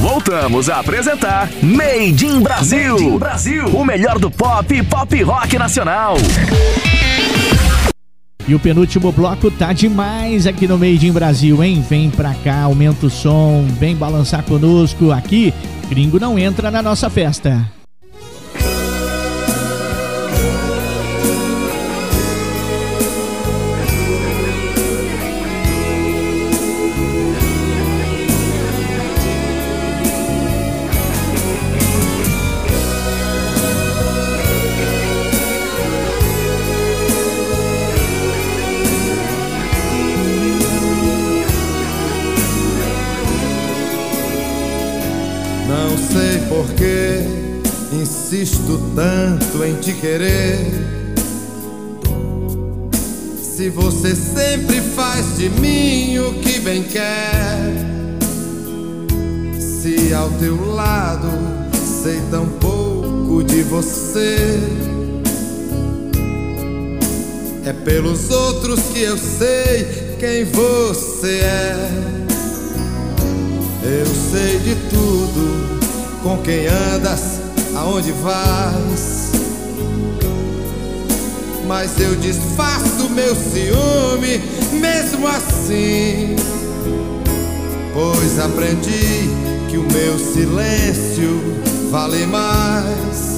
Voltamos 0.00 0.68
a 0.68 0.80
apresentar 0.80 1.48
Made 1.62 2.26
in 2.26 2.40
Brasil. 2.40 2.94
Made 2.94 3.04
in 3.04 3.18
Brasil. 3.18 3.66
O 3.68 3.84
melhor 3.84 4.18
do 4.18 4.32
pop 4.32 4.74
e 4.74 4.82
pop 4.82 5.22
rock 5.22 5.56
nacional. 5.56 6.16
E 8.46 8.54
o 8.54 8.60
penúltimo 8.60 9.10
bloco 9.10 9.50
tá 9.50 9.72
demais 9.72 10.46
aqui 10.46 10.68
no 10.68 10.76
Made 10.76 11.06
in 11.06 11.12
Brasil, 11.12 11.64
hein? 11.64 11.82
Vem 11.88 12.10
pra 12.10 12.34
cá, 12.34 12.62
aumenta 12.62 13.06
o 13.06 13.10
som, 13.10 13.64
vem 13.80 13.96
balançar 13.96 14.42
conosco 14.42 15.10
aqui. 15.10 15.52
Gringo 15.88 16.20
não 16.20 16.38
entra 16.38 16.70
na 16.70 16.82
nossa 16.82 17.08
festa. 17.08 17.66
Tanto 48.94 49.64
em 49.64 49.74
te 49.76 49.92
querer. 49.94 50.70
Se 53.40 53.70
você 53.70 54.14
sempre 54.14 54.80
faz 54.80 55.36
de 55.36 55.48
mim 55.48 56.18
o 56.18 56.34
que 56.40 56.58
bem 56.60 56.82
quer. 56.82 57.72
Se 59.58 60.12
ao 60.12 60.28
teu 60.30 60.74
lado 60.74 61.28
sei 62.02 62.20
tão 62.30 62.46
pouco 62.60 63.42
de 63.44 63.62
você. 63.62 64.58
É 67.64 67.72
pelos 67.72 68.30
outros 68.30 68.80
que 68.92 69.02
eu 69.02 69.16
sei 69.16 70.16
quem 70.18 70.44
você 70.44 71.40
é. 71.40 72.24
Eu 73.82 74.06
sei 74.06 74.58
de 74.58 74.74
tudo, 74.88 76.22
com 76.22 76.38
quem 76.38 76.66
andas, 76.66 77.33
aonde 77.84 78.12
vais. 78.12 79.32
Mas 81.66 81.98
eu 82.00 82.14
disfarço 82.16 83.10
meu 83.10 83.34
ciúme, 83.34 84.42
mesmo 84.72 85.26
assim. 85.26 86.36
Pois 87.92 88.38
aprendi 88.38 89.30
que 89.68 89.76
o 89.76 89.82
meu 89.92 90.18
silêncio 90.18 91.40
vale 91.90 92.26
mais. 92.26 93.34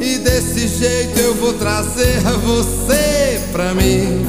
E 0.00 0.18
desse 0.18 0.68
jeito 0.68 1.18
eu 1.18 1.34
vou 1.34 1.54
trazer 1.54 2.20
você 2.44 3.40
pra 3.52 3.74
mim. 3.74 4.26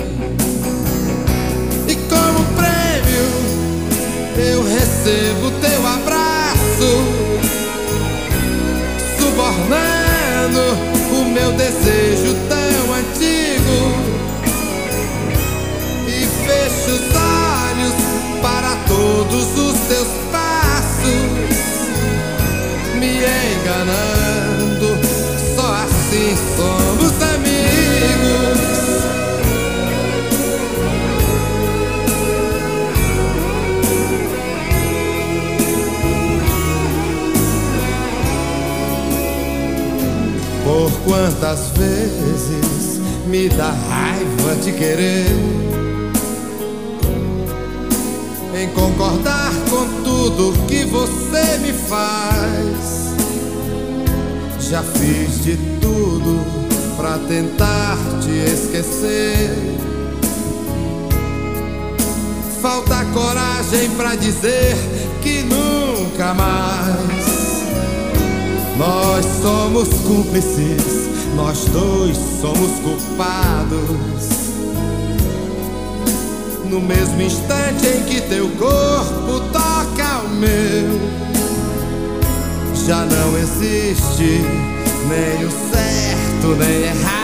E 1.88 1.96
como 1.96 2.44
prêmio 2.56 2.78
eu 4.38 4.64
recebo 4.64 5.52
teu 5.62 5.88
abraço, 5.88 7.27
subornando 9.38 10.62
o 11.12 11.26
meu 11.26 11.52
desejo 11.52 12.36
tão 12.50 12.94
antigo. 12.96 13.78
E 16.08 16.26
fecho 16.44 16.90
os 16.92 17.16
olhos 17.16 17.94
para 18.42 18.76
todos 18.88 19.46
os 19.60 19.80
teus 19.88 20.08
passos, 20.32 21.14
me 23.00 23.18
enganando. 23.62 24.98
Só 25.56 25.72
assim 25.84 26.36
somos 26.56 27.14
amigos. 27.22 28.77
Quantas 41.08 41.70
vezes 41.70 43.00
me 43.28 43.48
dá 43.48 43.72
raiva 43.72 44.56
de 44.62 44.74
querer 44.74 45.26
em 48.54 48.68
concordar 48.74 49.54
com 49.70 50.04
tudo 50.04 50.68
que 50.68 50.84
você 50.84 51.60
me 51.60 51.72
faz. 51.72 53.16
Já 54.70 54.84
fiz 54.84 55.46
de 55.46 55.56
tudo 55.80 56.44
pra 56.98 57.18
tentar 57.20 57.98
te 58.22 58.32
esquecer. 58.52 59.50
Falta 62.62 63.06
coragem 63.14 63.92
pra 63.92 64.16
dizer 64.16 64.76
que 65.24 65.42
nunca 65.44 66.34
mais. 66.34 67.37
Nós 68.78 69.26
somos 69.42 69.90
cúmplices, 70.06 71.10
nós 71.36 71.66
dois 71.66 72.16
somos 72.40 72.80
culpados. 72.82 74.30
No 76.70 76.80
mesmo 76.80 77.20
instante 77.20 77.88
em 77.88 78.04
que 78.04 78.22
teu 78.22 78.48
corpo 78.50 79.40
toca 79.52 80.20
o 80.26 80.30
meu, 80.30 81.00
já 82.86 83.04
não 83.04 83.36
existe 83.40 84.44
nem 85.10 85.44
o 85.44 85.50
certo 85.50 86.56
nem 86.60 86.84
errado. 86.84 87.18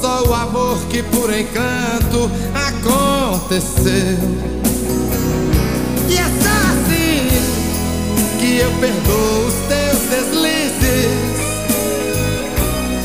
Só 0.00 0.24
o 0.26 0.32
amor 0.32 0.78
que 0.88 1.02
por 1.02 1.30
encanto 1.30 2.30
aconteceu. 2.54 4.16
Eu 8.60 8.70
perdoo 8.72 9.46
os 9.46 9.54
teus 9.68 9.98
deslizes. 10.10 11.30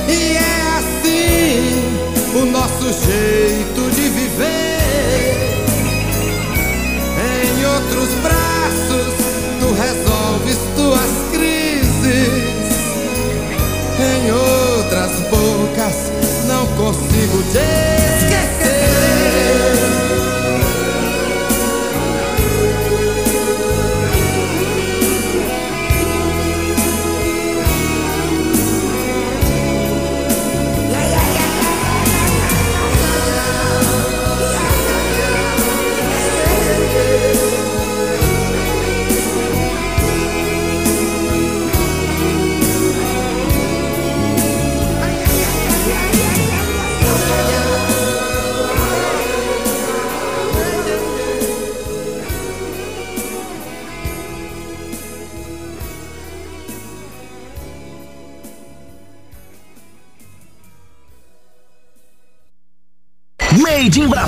E 0.09 0.35
é 0.35 0.61
assim 0.77 1.71
o 2.35 2.45
nosso 2.45 2.85
jeito 3.05 3.89
de 3.95 4.09
viver. 4.09 4.75
Em 7.31 7.65
outros 7.65 8.09
braços, 8.21 9.13
tu 9.59 9.67
resolves 9.73 10.57
tuas 10.75 11.11
crises. 11.31 12.45
Em 13.97 14.31
outras 14.31 15.11
bocas, 15.29 16.11
não 16.47 16.65
consigo 16.75 17.43
te 17.51 17.84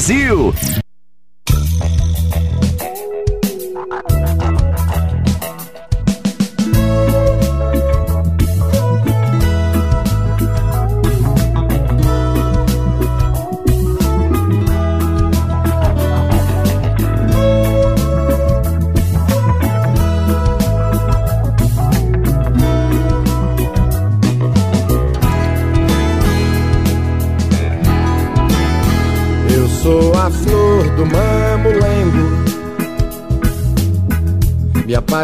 Brasil. 0.07 0.66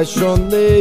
Me 0.04 0.10
apaixonei 0.10 0.73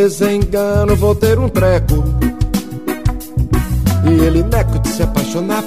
desengano 0.00 0.96
vou 0.96 1.14
ter 1.14 1.38
um 1.38 1.46
treco. 1.46 2.02
E 4.02 4.24
ele 4.24 4.42
neco 4.44 4.78
de 4.78 4.88
se 4.88 5.02
apaixonar. 5.02 5.62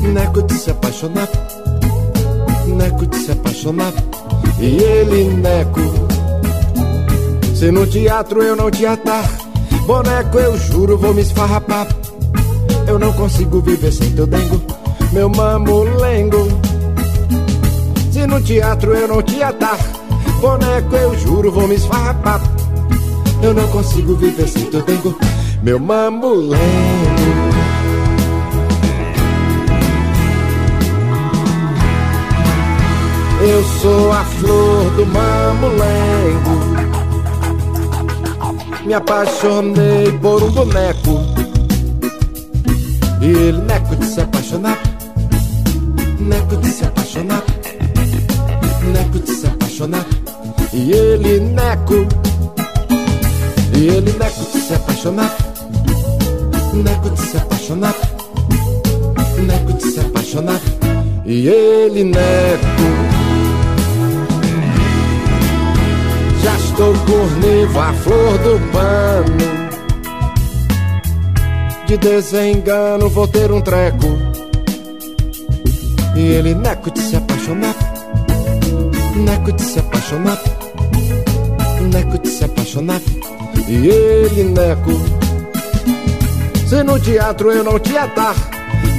Neco 0.00 0.42
de 0.42 0.54
se 0.54 0.70
apaixonar. 0.70 1.28
Neco 2.64 3.04
de 3.06 3.16
se 3.16 3.32
apaixonar. 3.32 3.92
E 4.60 4.76
ele 4.76 5.34
neco. 5.34 5.80
Se 7.56 7.72
no 7.72 7.84
teatro 7.88 8.40
eu 8.40 8.54
não 8.54 8.70
te 8.70 8.86
atar, 8.86 9.28
boneco 9.84 10.38
eu 10.38 10.56
juro 10.56 10.96
vou 10.96 11.12
me 11.12 11.22
esfarrapar. 11.22 11.88
Eu 12.86 13.00
não 13.00 13.12
consigo 13.14 13.60
viver 13.62 13.90
sem 13.90 14.12
teu 14.12 14.28
dengo, 14.28 14.62
meu 15.12 15.28
mamulengo. 15.28 16.46
Se 18.12 18.24
no 18.28 18.40
teatro 18.40 18.94
eu 18.94 19.08
não 19.08 19.22
te 19.22 19.42
atar, 19.42 19.78
boneco 20.40 20.94
eu 20.94 21.18
juro 21.18 21.50
vou 21.50 21.66
me 21.66 21.74
esfarrapar. 21.74 22.61
Eu 23.42 23.52
não 23.52 23.66
consigo 23.68 24.14
viver 24.14 24.46
sem 24.46 24.66
teu 24.66 24.82
dengo, 24.82 25.18
meu 25.62 25.80
mamulengo. 25.80 26.62
Eu 33.40 33.64
sou 33.80 34.12
a 34.12 34.24
flor 34.24 34.90
do 34.92 35.04
mamulengo. 35.06 36.72
Me 38.86 38.94
apaixonei 38.94 40.12
por 40.20 40.40
um 40.44 40.50
boneco. 40.52 41.20
E 43.20 43.26
ele 43.26 43.60
neco 43.62 43.96
de 43.96 44.06
se 44.06 44.20
apaixonar. 44.20 44.78
Neco 46.20 46.56
de 46.56 46.68
se 46.68 46.84
apaixonar. 46.84 47.42
Neco 48.92 49.18
de 49.18 49.32
se 49.32 49.46
apaixonar. 49.48 50.06
E 50.72 50.92
ele 50.92 51.40
neco. 51.40 52.21
Ele 53.84 54.12
neco 54.12 54.44
de 54.52 54.60
se 54.60 54.74
apaixonar. 54.74 55.36
Neco 56.72 57.10
de 57.10 57.20
se 57.20 57.36
apaixonar. 57.36 57.94
Neco 59.44 59.72
de 59.72 59.82
se 59.82 59.98
apaixonar. 59.98 60.60
E 61.26 61.48
ele 61.48 62.04
neco. 62.04 62.22
Já 66.44 66.56
estou 66.58 66.94
cornevo, 66.94 67.80
a 67.80 67.92
flor 67.94 68.38
do 68.38 68.60
pano. 68.70 69.62
De 71.88 71.96
desengano 71.96 73.08
vou 73.08 73.26
ter 73.26 73.50
um 73.50 73.60
treco. 73.60 74.16
E 76.14 76.20
ele 76.20 76.54
neco 76.54 76.88
de 76.88 77.00
se 77.00 77.16
apaixonar. 77.16 77.74
Neco 79.16 79.50
de 79.50 79.62
se 79.62 79.80
apaixonar. 79.80 80.38
Neco 81.92 82.16
de 82.18 82.28
se 82.28 82.44
apaixonar. 82.44 83.00
E 83.72 83.88
ele 83.88 84.44
neco. 84.44 84.90
Se 86.68 86.82
no 86.82 87.00
teatro 87.00 87.50
eu 87.50 87.64
não 87.64 87.78
te 87.78 87.96
atar, 87.96 88.34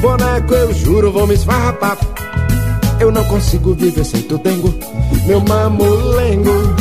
boneco 0.02 0.52
eu 0.52 0.74
juro 0.74 1.12
vou 1.12 1.28
me 1.28 1.36
esfarrapar. 1.36 1.96
Eu 3.00 3.12
não 3.12 3.24
consigo 3.26 3.76
viver 3.76 4.04
sem 4.04 4.24
tu 4.24 4.40
dengo, 4.40 4.74
meu 5.28 5.42
mamulengo. 5.42 6.74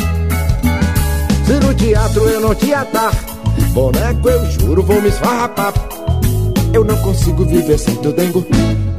Se 1.45 1.53
no 1.67 1.75
teatro 1.75 2.25
eu 2.31 2.41
não 2.41 2.55
te 2.55 2.73
atar, 2.73 3.13
boneco 3.75 4.27
eu 4.27 4.51
juro 4.53 4.83
vou 4.83 5.03
me 5.03 5.09
esfarrapar. 5.09 5.75
Eu 6.73 6.85
não 6.85 6.97
consigo 6.97 7.45
viver 7.45 7.79
sem 7.79 7.95
teu 7.97 8.15
dengo, 8.15 8.47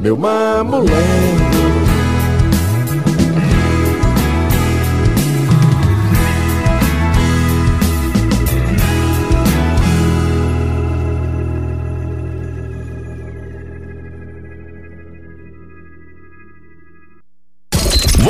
meu 0.00 0.16
mamulengo. 0.16 1.93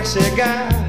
Onde 0.00 0.30
quer 0.30 0.79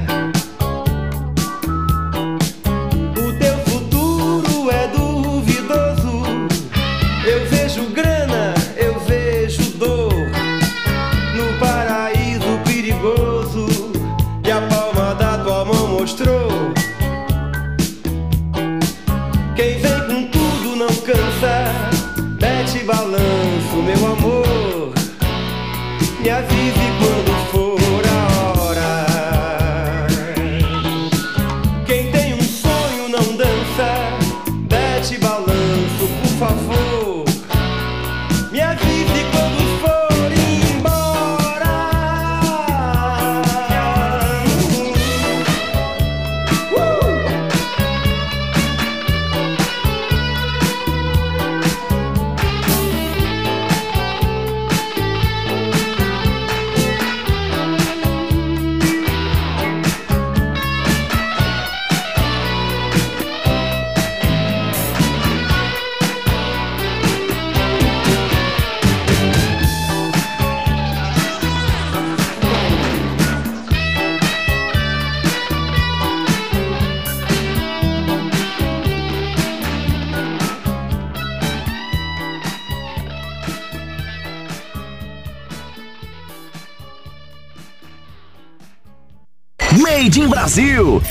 Brasil. 90.54 91.01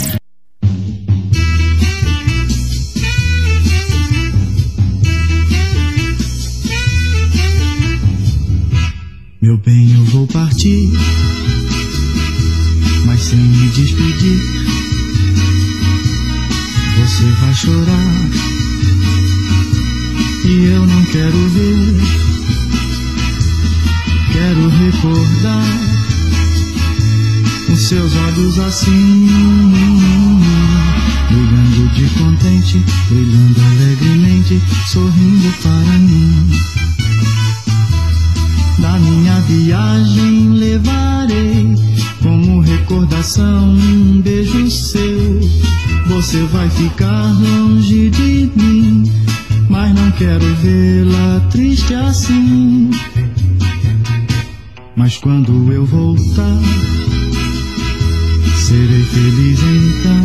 Feliz 59.12 59.60
então. 59.60 60.24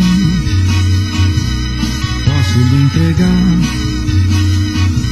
Posso 2.25 2.59
lhe 2.59 2.83
entregar 2.85 3.43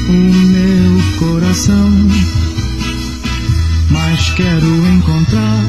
o 0.09 0.13
meu 0.13 1.03
coração, 1.19 1.91
mas 3.91 4.31
quero 4.31 4.87
encontrar 4.89 5.65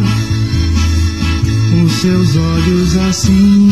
os 1.84 1.92
seus 1.94 2.36
olhos 2.36 2.96
assim, 2.98 3.70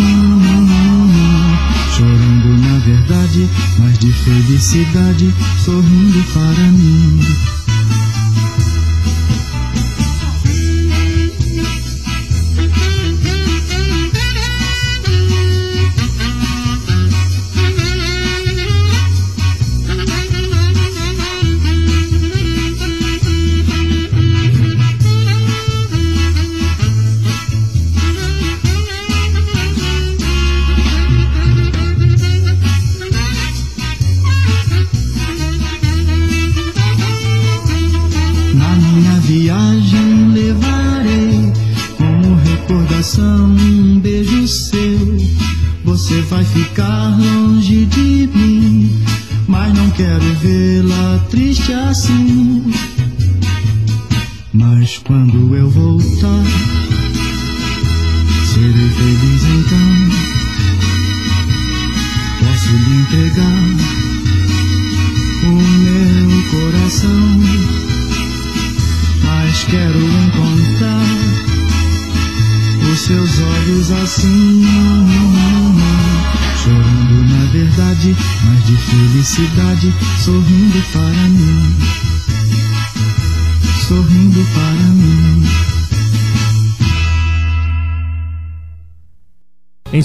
chorando 1.95 2.57
na 2.59 2.79
verdade, 2.79 3.47
mas 3.77 3.99
de 3.99 4.11
felicidade, 4.11 5.33
sorrindo 5.63 6.23
para 6.33 6.71
mim. 6.71 7.52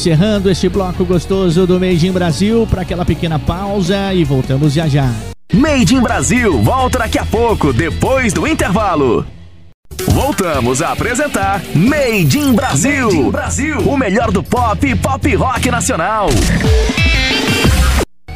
Encerrando 0.09 0.49
este 0.49 0.71
bloco 0.71 1.05
gostoso 1.05 1.67
do 1.67 1.79
Made 1.79 2.09
in 2.09 2.13
Brasil 2.13 2.67
para 2.71 2.81
aquela 2.81 3.05
pequena 3.05 3.39
pausa 3.39 4.15
e 4.15 4.25
voltamos 4.25 4.73
já 4.73 4.89
já. 4.89 5.13
Made 5.53 5.95
in 5.95 6.01
Brasil 6.01 6.63
volta 6.63 7.01
daqui 7.01 7.19
a 7.19 7.27
pouco, 7.27 7.75
depois 7.75 8.33
do 8.33 8.47
intervalo. 8.47 9.27
Voltamos 10.07 10.81
a 10.81 10.93
apresentar 10.93 11.61
Made 11.75 12.39
in 12.39 12.55
Brasil. 12.55 13.05
Made 13.05 13.17
in 13.19 13.31
Brasil, 13.31 13.79
o 13.81 13.99
melhor 13.99 14.33
do 14.33 14.43
pop 14.43 14.87
e 14.87 14.97
pop 14.97 15.35
rock 15.35 15.71
nacional. 15.71 16.31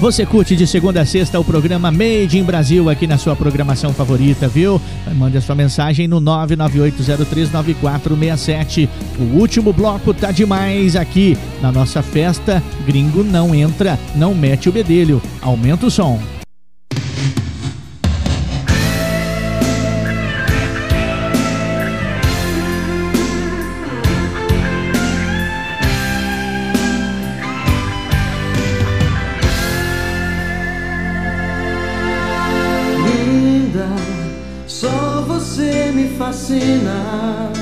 Você 0.02 0.26
curte 0.26 0.56
de 0.56 0.66
segunda 0.66 1.02
a 1.02 1.06
sexta 1.06 1.38
o 1.38 1.44
programa 1.44 1.92
Made 1.92 2.36
in 2.36 2.42
Brasil 2.42 2.90
aqui 2.90 3.06
na 3.06 3.16
sua 3.16 3.36
programação 3.36 3.94
favorita, 3.94 4.48
viu? 4.48 4.82
Mande 5.14 5.38
a 5.38 5.40
sua 5.40 5.54
mensagem 5.54 6.08
no 6.08 6.20
998039467. 6.20 8.88
O 9.20 9.38
último 9.38 9.72
bloco 9.72 10.12
tá 10.12 10.32
demais 10.32 10.96
aqui 10.96 11.38
na 11.60 11.70
nossa 11.70 12.02
festa. 12.02 12.60
Gringo 12.84 13.22
não 13.22 13.54
entra, 13.54 13.96
não 14.16 14.34
mete 14.34 14.68
o 14.68 14.72
bedelho. 14.72 15.22
Aumenta 15.40 15.86
o 15.86 15.90
som. 15.90 16.20
enough. 36.62 37.61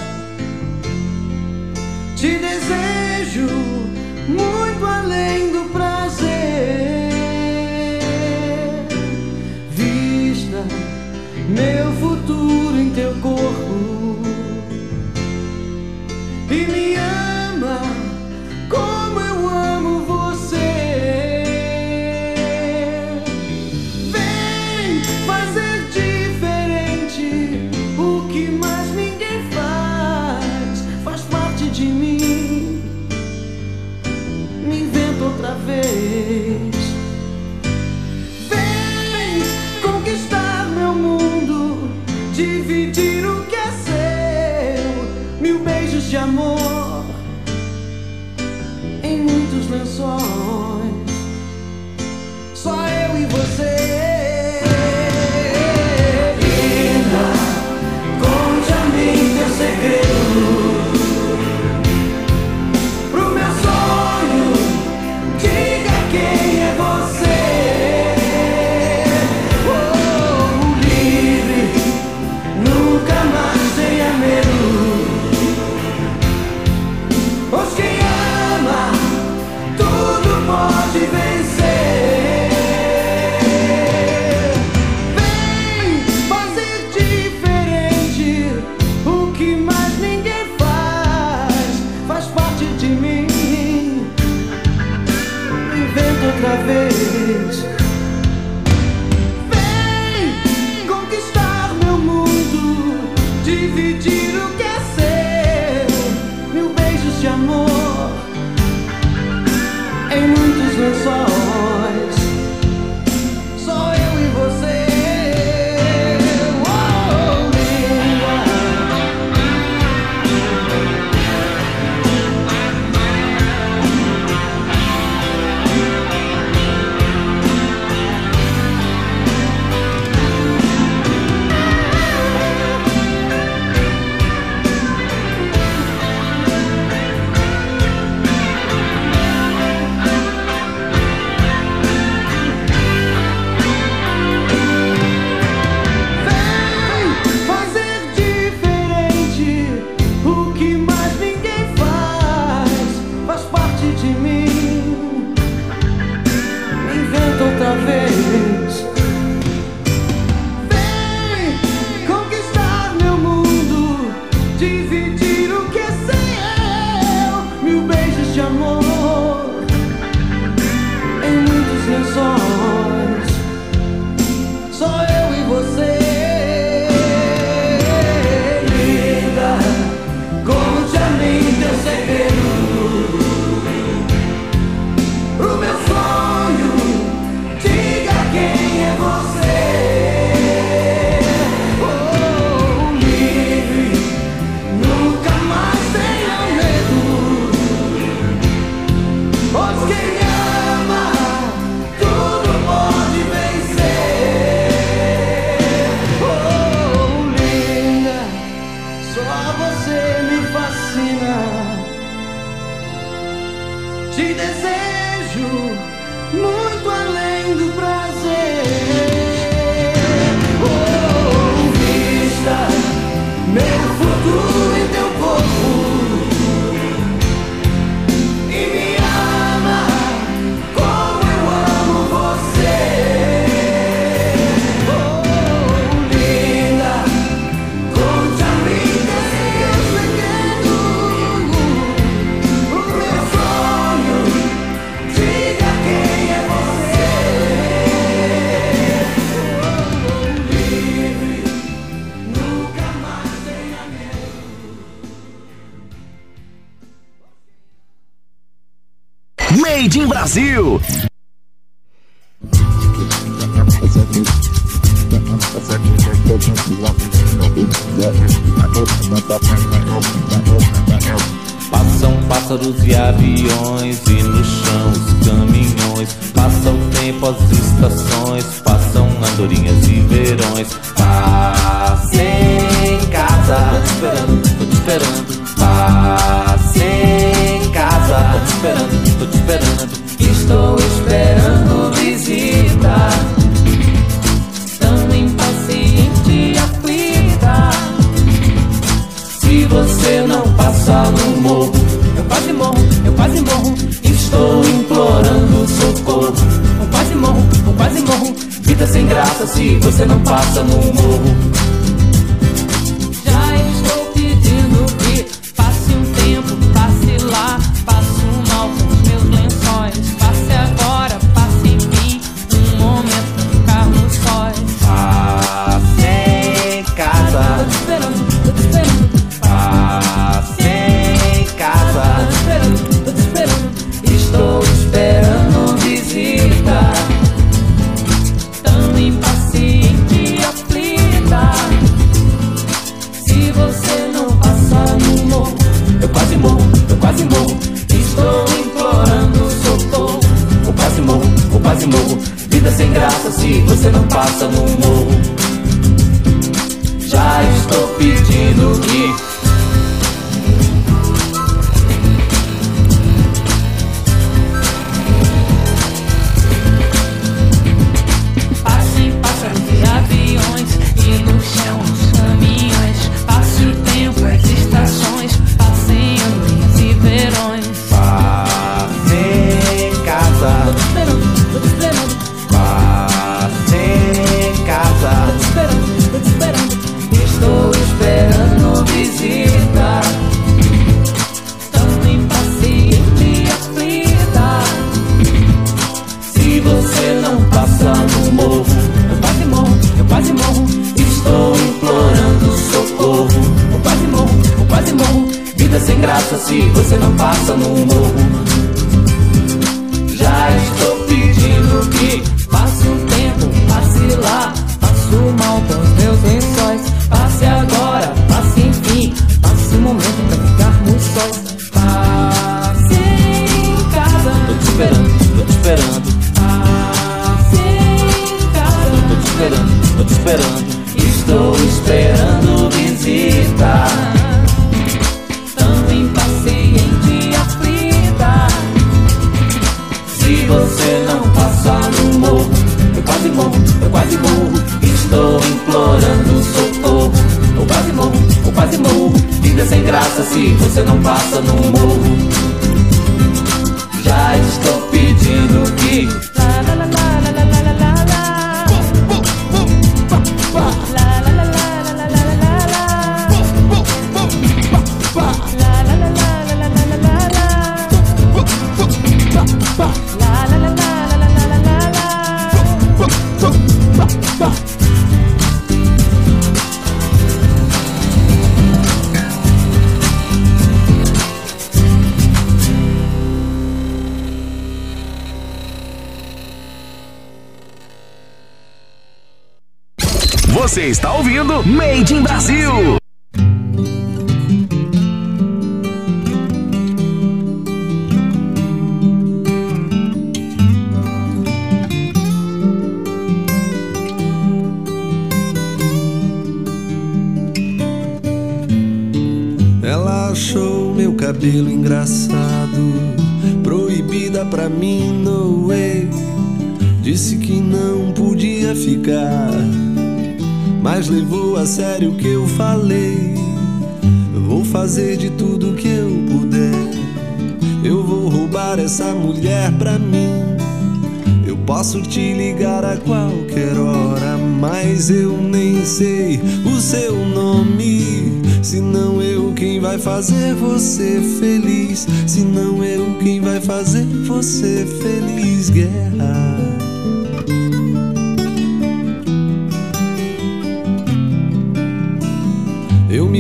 Brasil. 260.21 260.60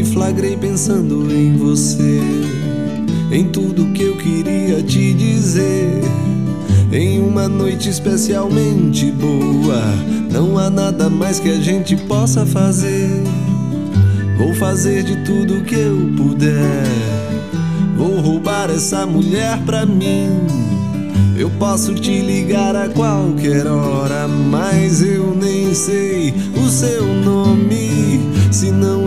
Me 0.00 0.06
flagrei 0.06 0.56
pensando 0.56 1.30
em 1.30 1.58
você, 1.58 2.22
em 3.30 3.44
tudo 3.48 3.92
que 3.92 4.02
eu 4.02 4.16
queria 4.16 4.82
te 4.82 5.12
dizer. 5.12 6.00
Em 6.90 7.20
uma 7.20 7.46
noite 7.46 7.90
especialmente 7.90 9.10
boa, 9.12 9.82
não 10.32 10.56
há 10.56 10.70
nada 10.70 11.10
mais 11.10 11.38
que 11.38 11.50
a 11.50 11.60
gente 11.60 11.96
possa 11.96 12.46
fazer. 12.46 13.10
Vou 14.38 14.54
fazer 14.54 15.02
de 15.02 15.22
tudo 15.22 15.62
que 15.64 15.74
eu 15.74 16.10
puder. 16.16 16.86
Vou 17.94 18.20
roubar 18.20 18.70
essa 18.70 19.04
mulher 19.04 19.58
pra 19.66 19.84
mim. 19.84 20.30
Eu 21.36 21.50
posso 21.58 21.94
te 21.94 22.20
ligar 22.20 22.74
a 22.74 22.88
qualquer 22.88 23.66
hora, 23.66 24.26
mas 24.26 25.02
eu 25.02 25.34
nem 25.34 25.74
sei 25.74 26.32
o 26.56 26.70
seu 26.70 27.04
nome. 27.22 28.20
Se 28.50 28.70
não 28.70 28.99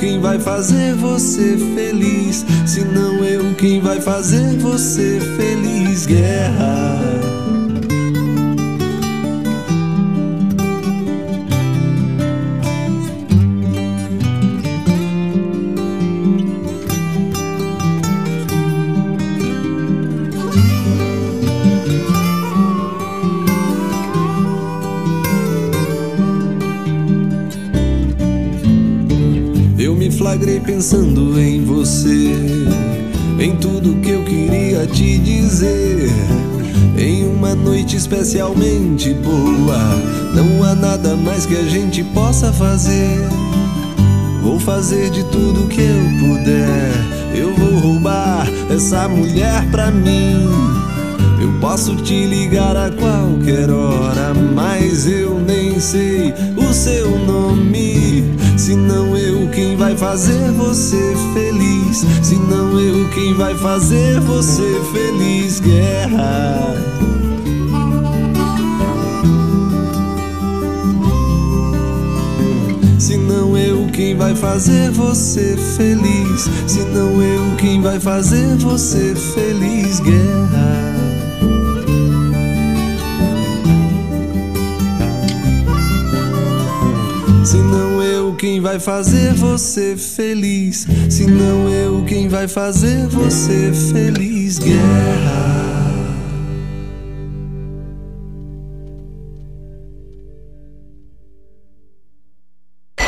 quem 0.00 0.18
vai 0.18 0.38
fazer 0.38 0.94
você 0.94 1.58
feliz, 1.74 2.46
se 2.66 2.82
não 2.82 3.22
eu 3.22 3.54
quem 3.54 3.82
vai 3.82 4.00
fazer 4.00 4.56
você 4.56 5.20
feliz, 5.36 6.06
guerra. 6.06 7.19
Pensando 30.80 31.38
em 31.38 31.62
você, 31.62 32.32
em 33.38 33.54
tudo 33.56 34.00
que 34.00 34.12
eu 34.12 34.24
queria 34.24 34.86
te 34.86 35.18
dizer. 35.18 36.08
Em 36.96 37.22
uma 37.28 37.54
noite 37.54 37.96
especialmente 37.96 39.12
boa, 39.12 39.78
não 40.34 40.64
há 40.64 40.74
nada 40.74 41.14
mais 41.16 41.44
que 41.44 41.54
a 41.54 41.64
gente 41.64 42.02
possa 42.14 42.50
fazer. 42.50 43.18
Vou 44.42 44.58
fazer 44.58 45.10
de 45.10 45.22
tudo 45.24 45.68
que 45.68 45.82
eu 45.82 46.18
puder. 46.18 46.92
Eu 47.34 47.54
vou 47.54 47.78
roubar 47.80 48.48
essa 48.74 49.06
mulher 49.06 49.70
pra 49.70 49.90
mim. 49.90 50.48
Eu 51.42 51.52
posso 51.60 51.94
te 51.96 52.24
ligar 52.24 52.74
a 52.74 52.90
qualquer 52.90 53.68
hora, 53.70 54.32
mas 54.54 55.06
eu 55.06 55.38
nem 55.40 55.78
sei 55.78 56.32
o 56.56 56.72
seu 56.72 57.18
nome. 57.26 58.24
Se 58.56 58.74
não 58.74 59.09
quem 59.60 59.76
vai 59.76 59.94
fazer 59.94 60.52
você 60.52 61.14
feliz, 61.34 61.98
se 62.22 62.34
não 62.34 62.80
eu 62.80 63.06
quem 63.10 63.34
vai 63.34 63.54
fazer 63.54 64.18
você 64.20 64.80
feliz, 64.90 65.60
guerra. 65.60 66.56
Se 72.98 73.18
não 73.18 73.54
eu 73.58 73.86
quem 73.92 74.16
vai 74.16 74.34
fazer 74.34 74.90
você 74.92 75.58
feliz, 75.76 76.48
se 76.66 76.80
não 76.94 77.22
eu 77.22 77.54
quem 77.58 77.82
vai 77.82 78.00
fazer 78.00 78.56
você 78.56 79.14
feliz, 79.14 80.00
guerra. 80.00 80.79
Vai 88.70 88.78
fazer 88.78 89.34
você 89.34 89.96
feliz, 89.96 90.86
se 91.08 91.26
não 91.26 91.68
eu 91.68 92.04
quem 92.04 92.28
vai 92.28 92.46
fazer 92.46 93.04
você 93.08 93.72
feliz, 93.92 94.60
guerra. 94.60 95.50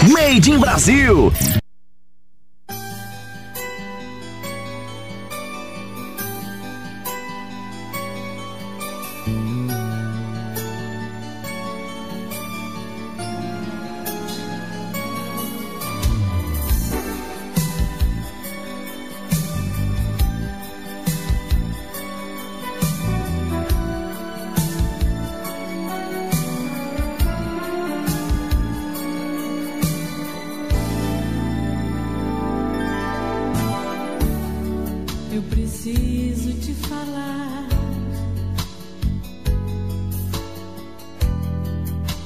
Made 0.08 0.50
in 0.50 0.58
Brasil. 0.58 1.32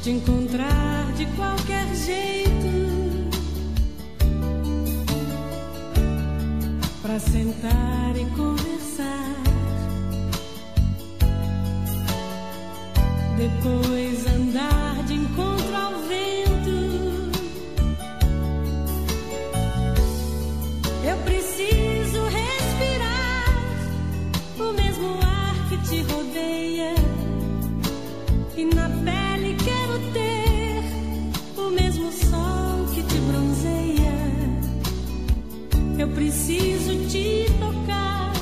Te 0.07 0.13
encontrar 0.13 1.13
de 1.17 1.27
qualquer 1.35 1.85
jeito, 1.97 3.29
pra 7.03 7.19
sentar 7.19 8.15
e 8.15 8.25
conversar. 8.37 9.35
Depois 13.37 14.27
andar 14.29 14.86
preciso 36.17 36.95
te 37.11 37.45
tocar 37.61 38.33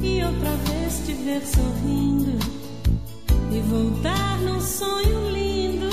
e 0.00 0.24
outra 0.24 0.50
vez 0.64 1.02
te 1.04 1.12
ver 1.12 1.42
sorrindo 1.42 2.38
e 3.52 3.60
voltar 3.60 4.38
num 4.38 4.58
sonho 4.58 5.28
lindo. 5.28 5.90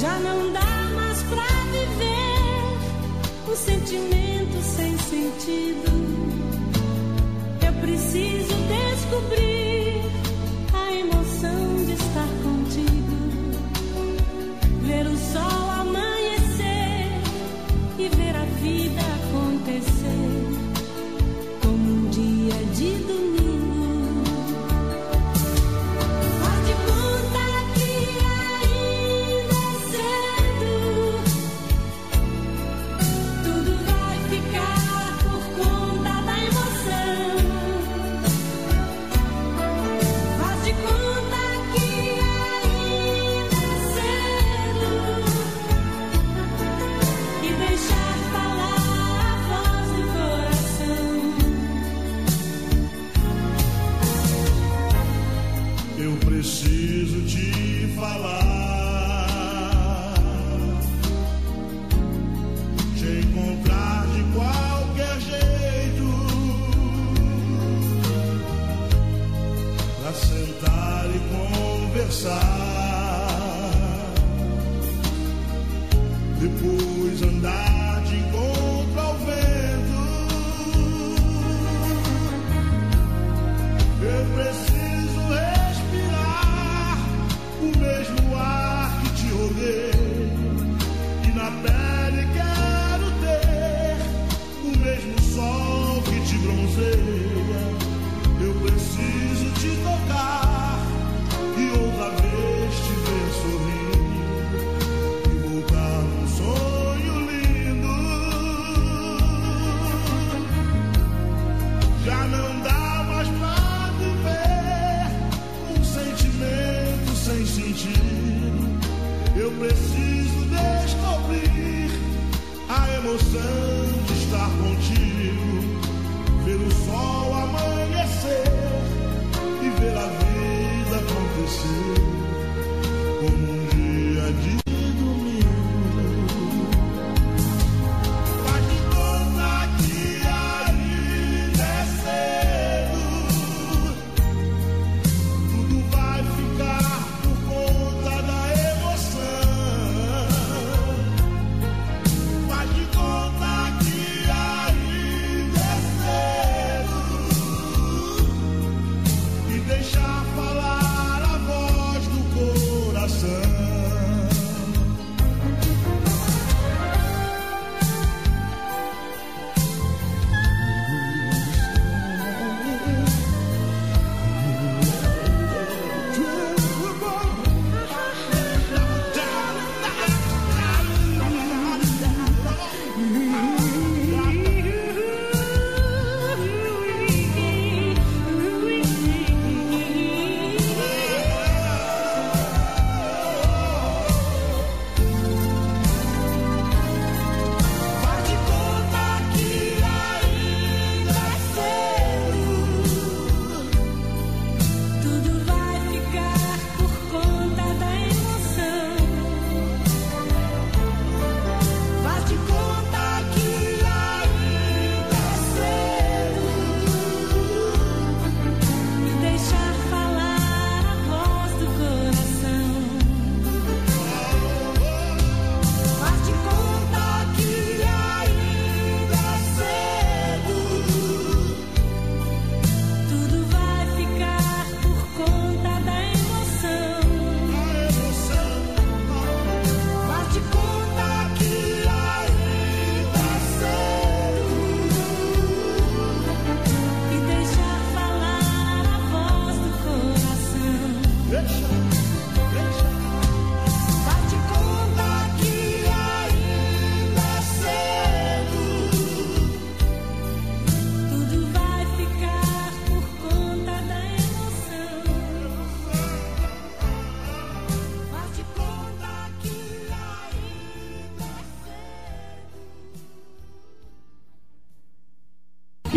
Já 0.00 0.18
não 0.20 0.50
dá 0.50 0.90
mais 0.94 1.22
pra 1.24 1.46
viver 1.72 3.52
um 3.52 3.54
sentimento 3.54 4.62
sem 4.62 4.96
sentido. 4.96 5.92
Eu 7.66 7.72
preciso 7.82 8.54
descobrir 8.66 9.83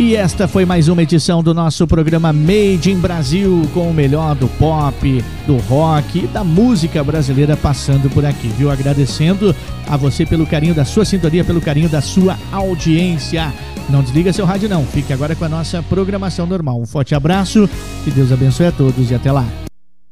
E 0.07 0.15
esta 0.15 0.47
foi 0.47 0.63
mais 0.63 0.87
uma 0.87 1.03
edição 1.03 1.43
do 1.43 1.53
nosso 1.53 1.85
programa 1.85 2.31
Made 2.31 2.89
in 2.89 2.97
Brasil, 2.97 3.69
com 3.73 3.89
o 3.89 3.93
melhor 3.93 4.35
do 4.35 4.47
pop, 4.47 5.21
do 5.45 5.57
rock 5.57 6.19
e 6.19 6.27
da 6.27 6.45
música 6.45 7.03
brasileira 7.03 7.57
passando 7.57 8.09
por 8.09 8.25
aqui, 8.25 8.47
viu? 8.47 8.71
Agradecendo 8.71 9.53
a 9.85 9.97
você 9.97 10.25
pelo 10.25 10.47
carinho 10.47 10.73
da 10.73 10.85
sua 10.85 11.03
sintonia, 11.03 11.43
pelo 11.43 11.59
carinho 11.59 11.89
da 11.89 11.99
sua 11.99 12.37
audiência. 12.53 13.51
Não 13.89 14.01
desliga 14.01 14.31
seu 14.31 14.45
rádio, 14.45 14.69
não. 14.69 14.85
Fique 14.85 15.11
agora 15.11 15.35
com 15.35 15.43
a 15.43 15.49
nossa 15.49 15.83
programação 15.83 16.45
normal. 16.45 16.79
Um 16.79 16.85
forte 16.85 17.13
abraço, 17.13 17.69
que 18.05 18.09
Deus 18.09 18.31
abençoe 18.31 18.67
a 18.67 18.71
todos 18.71 19.11
e 19.11 19.13
até 19.13 19.29
lá. 19.29 19.43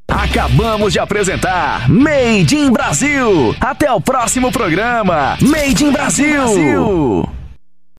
Acabamos 0.10 0.92
de 0.92 1.00
apresentar 1.00 1.90
Made 1.90 2.54
in 2.54 2.70
Brasil. 2.70 3.56
Até 3.62 3.90
o 3.94 4.02
próximo 4.02 4.52
programa. 4.52 5.38
Made 5.40 5.86
in 5.86 5.92
Brasil. 5.94 7.30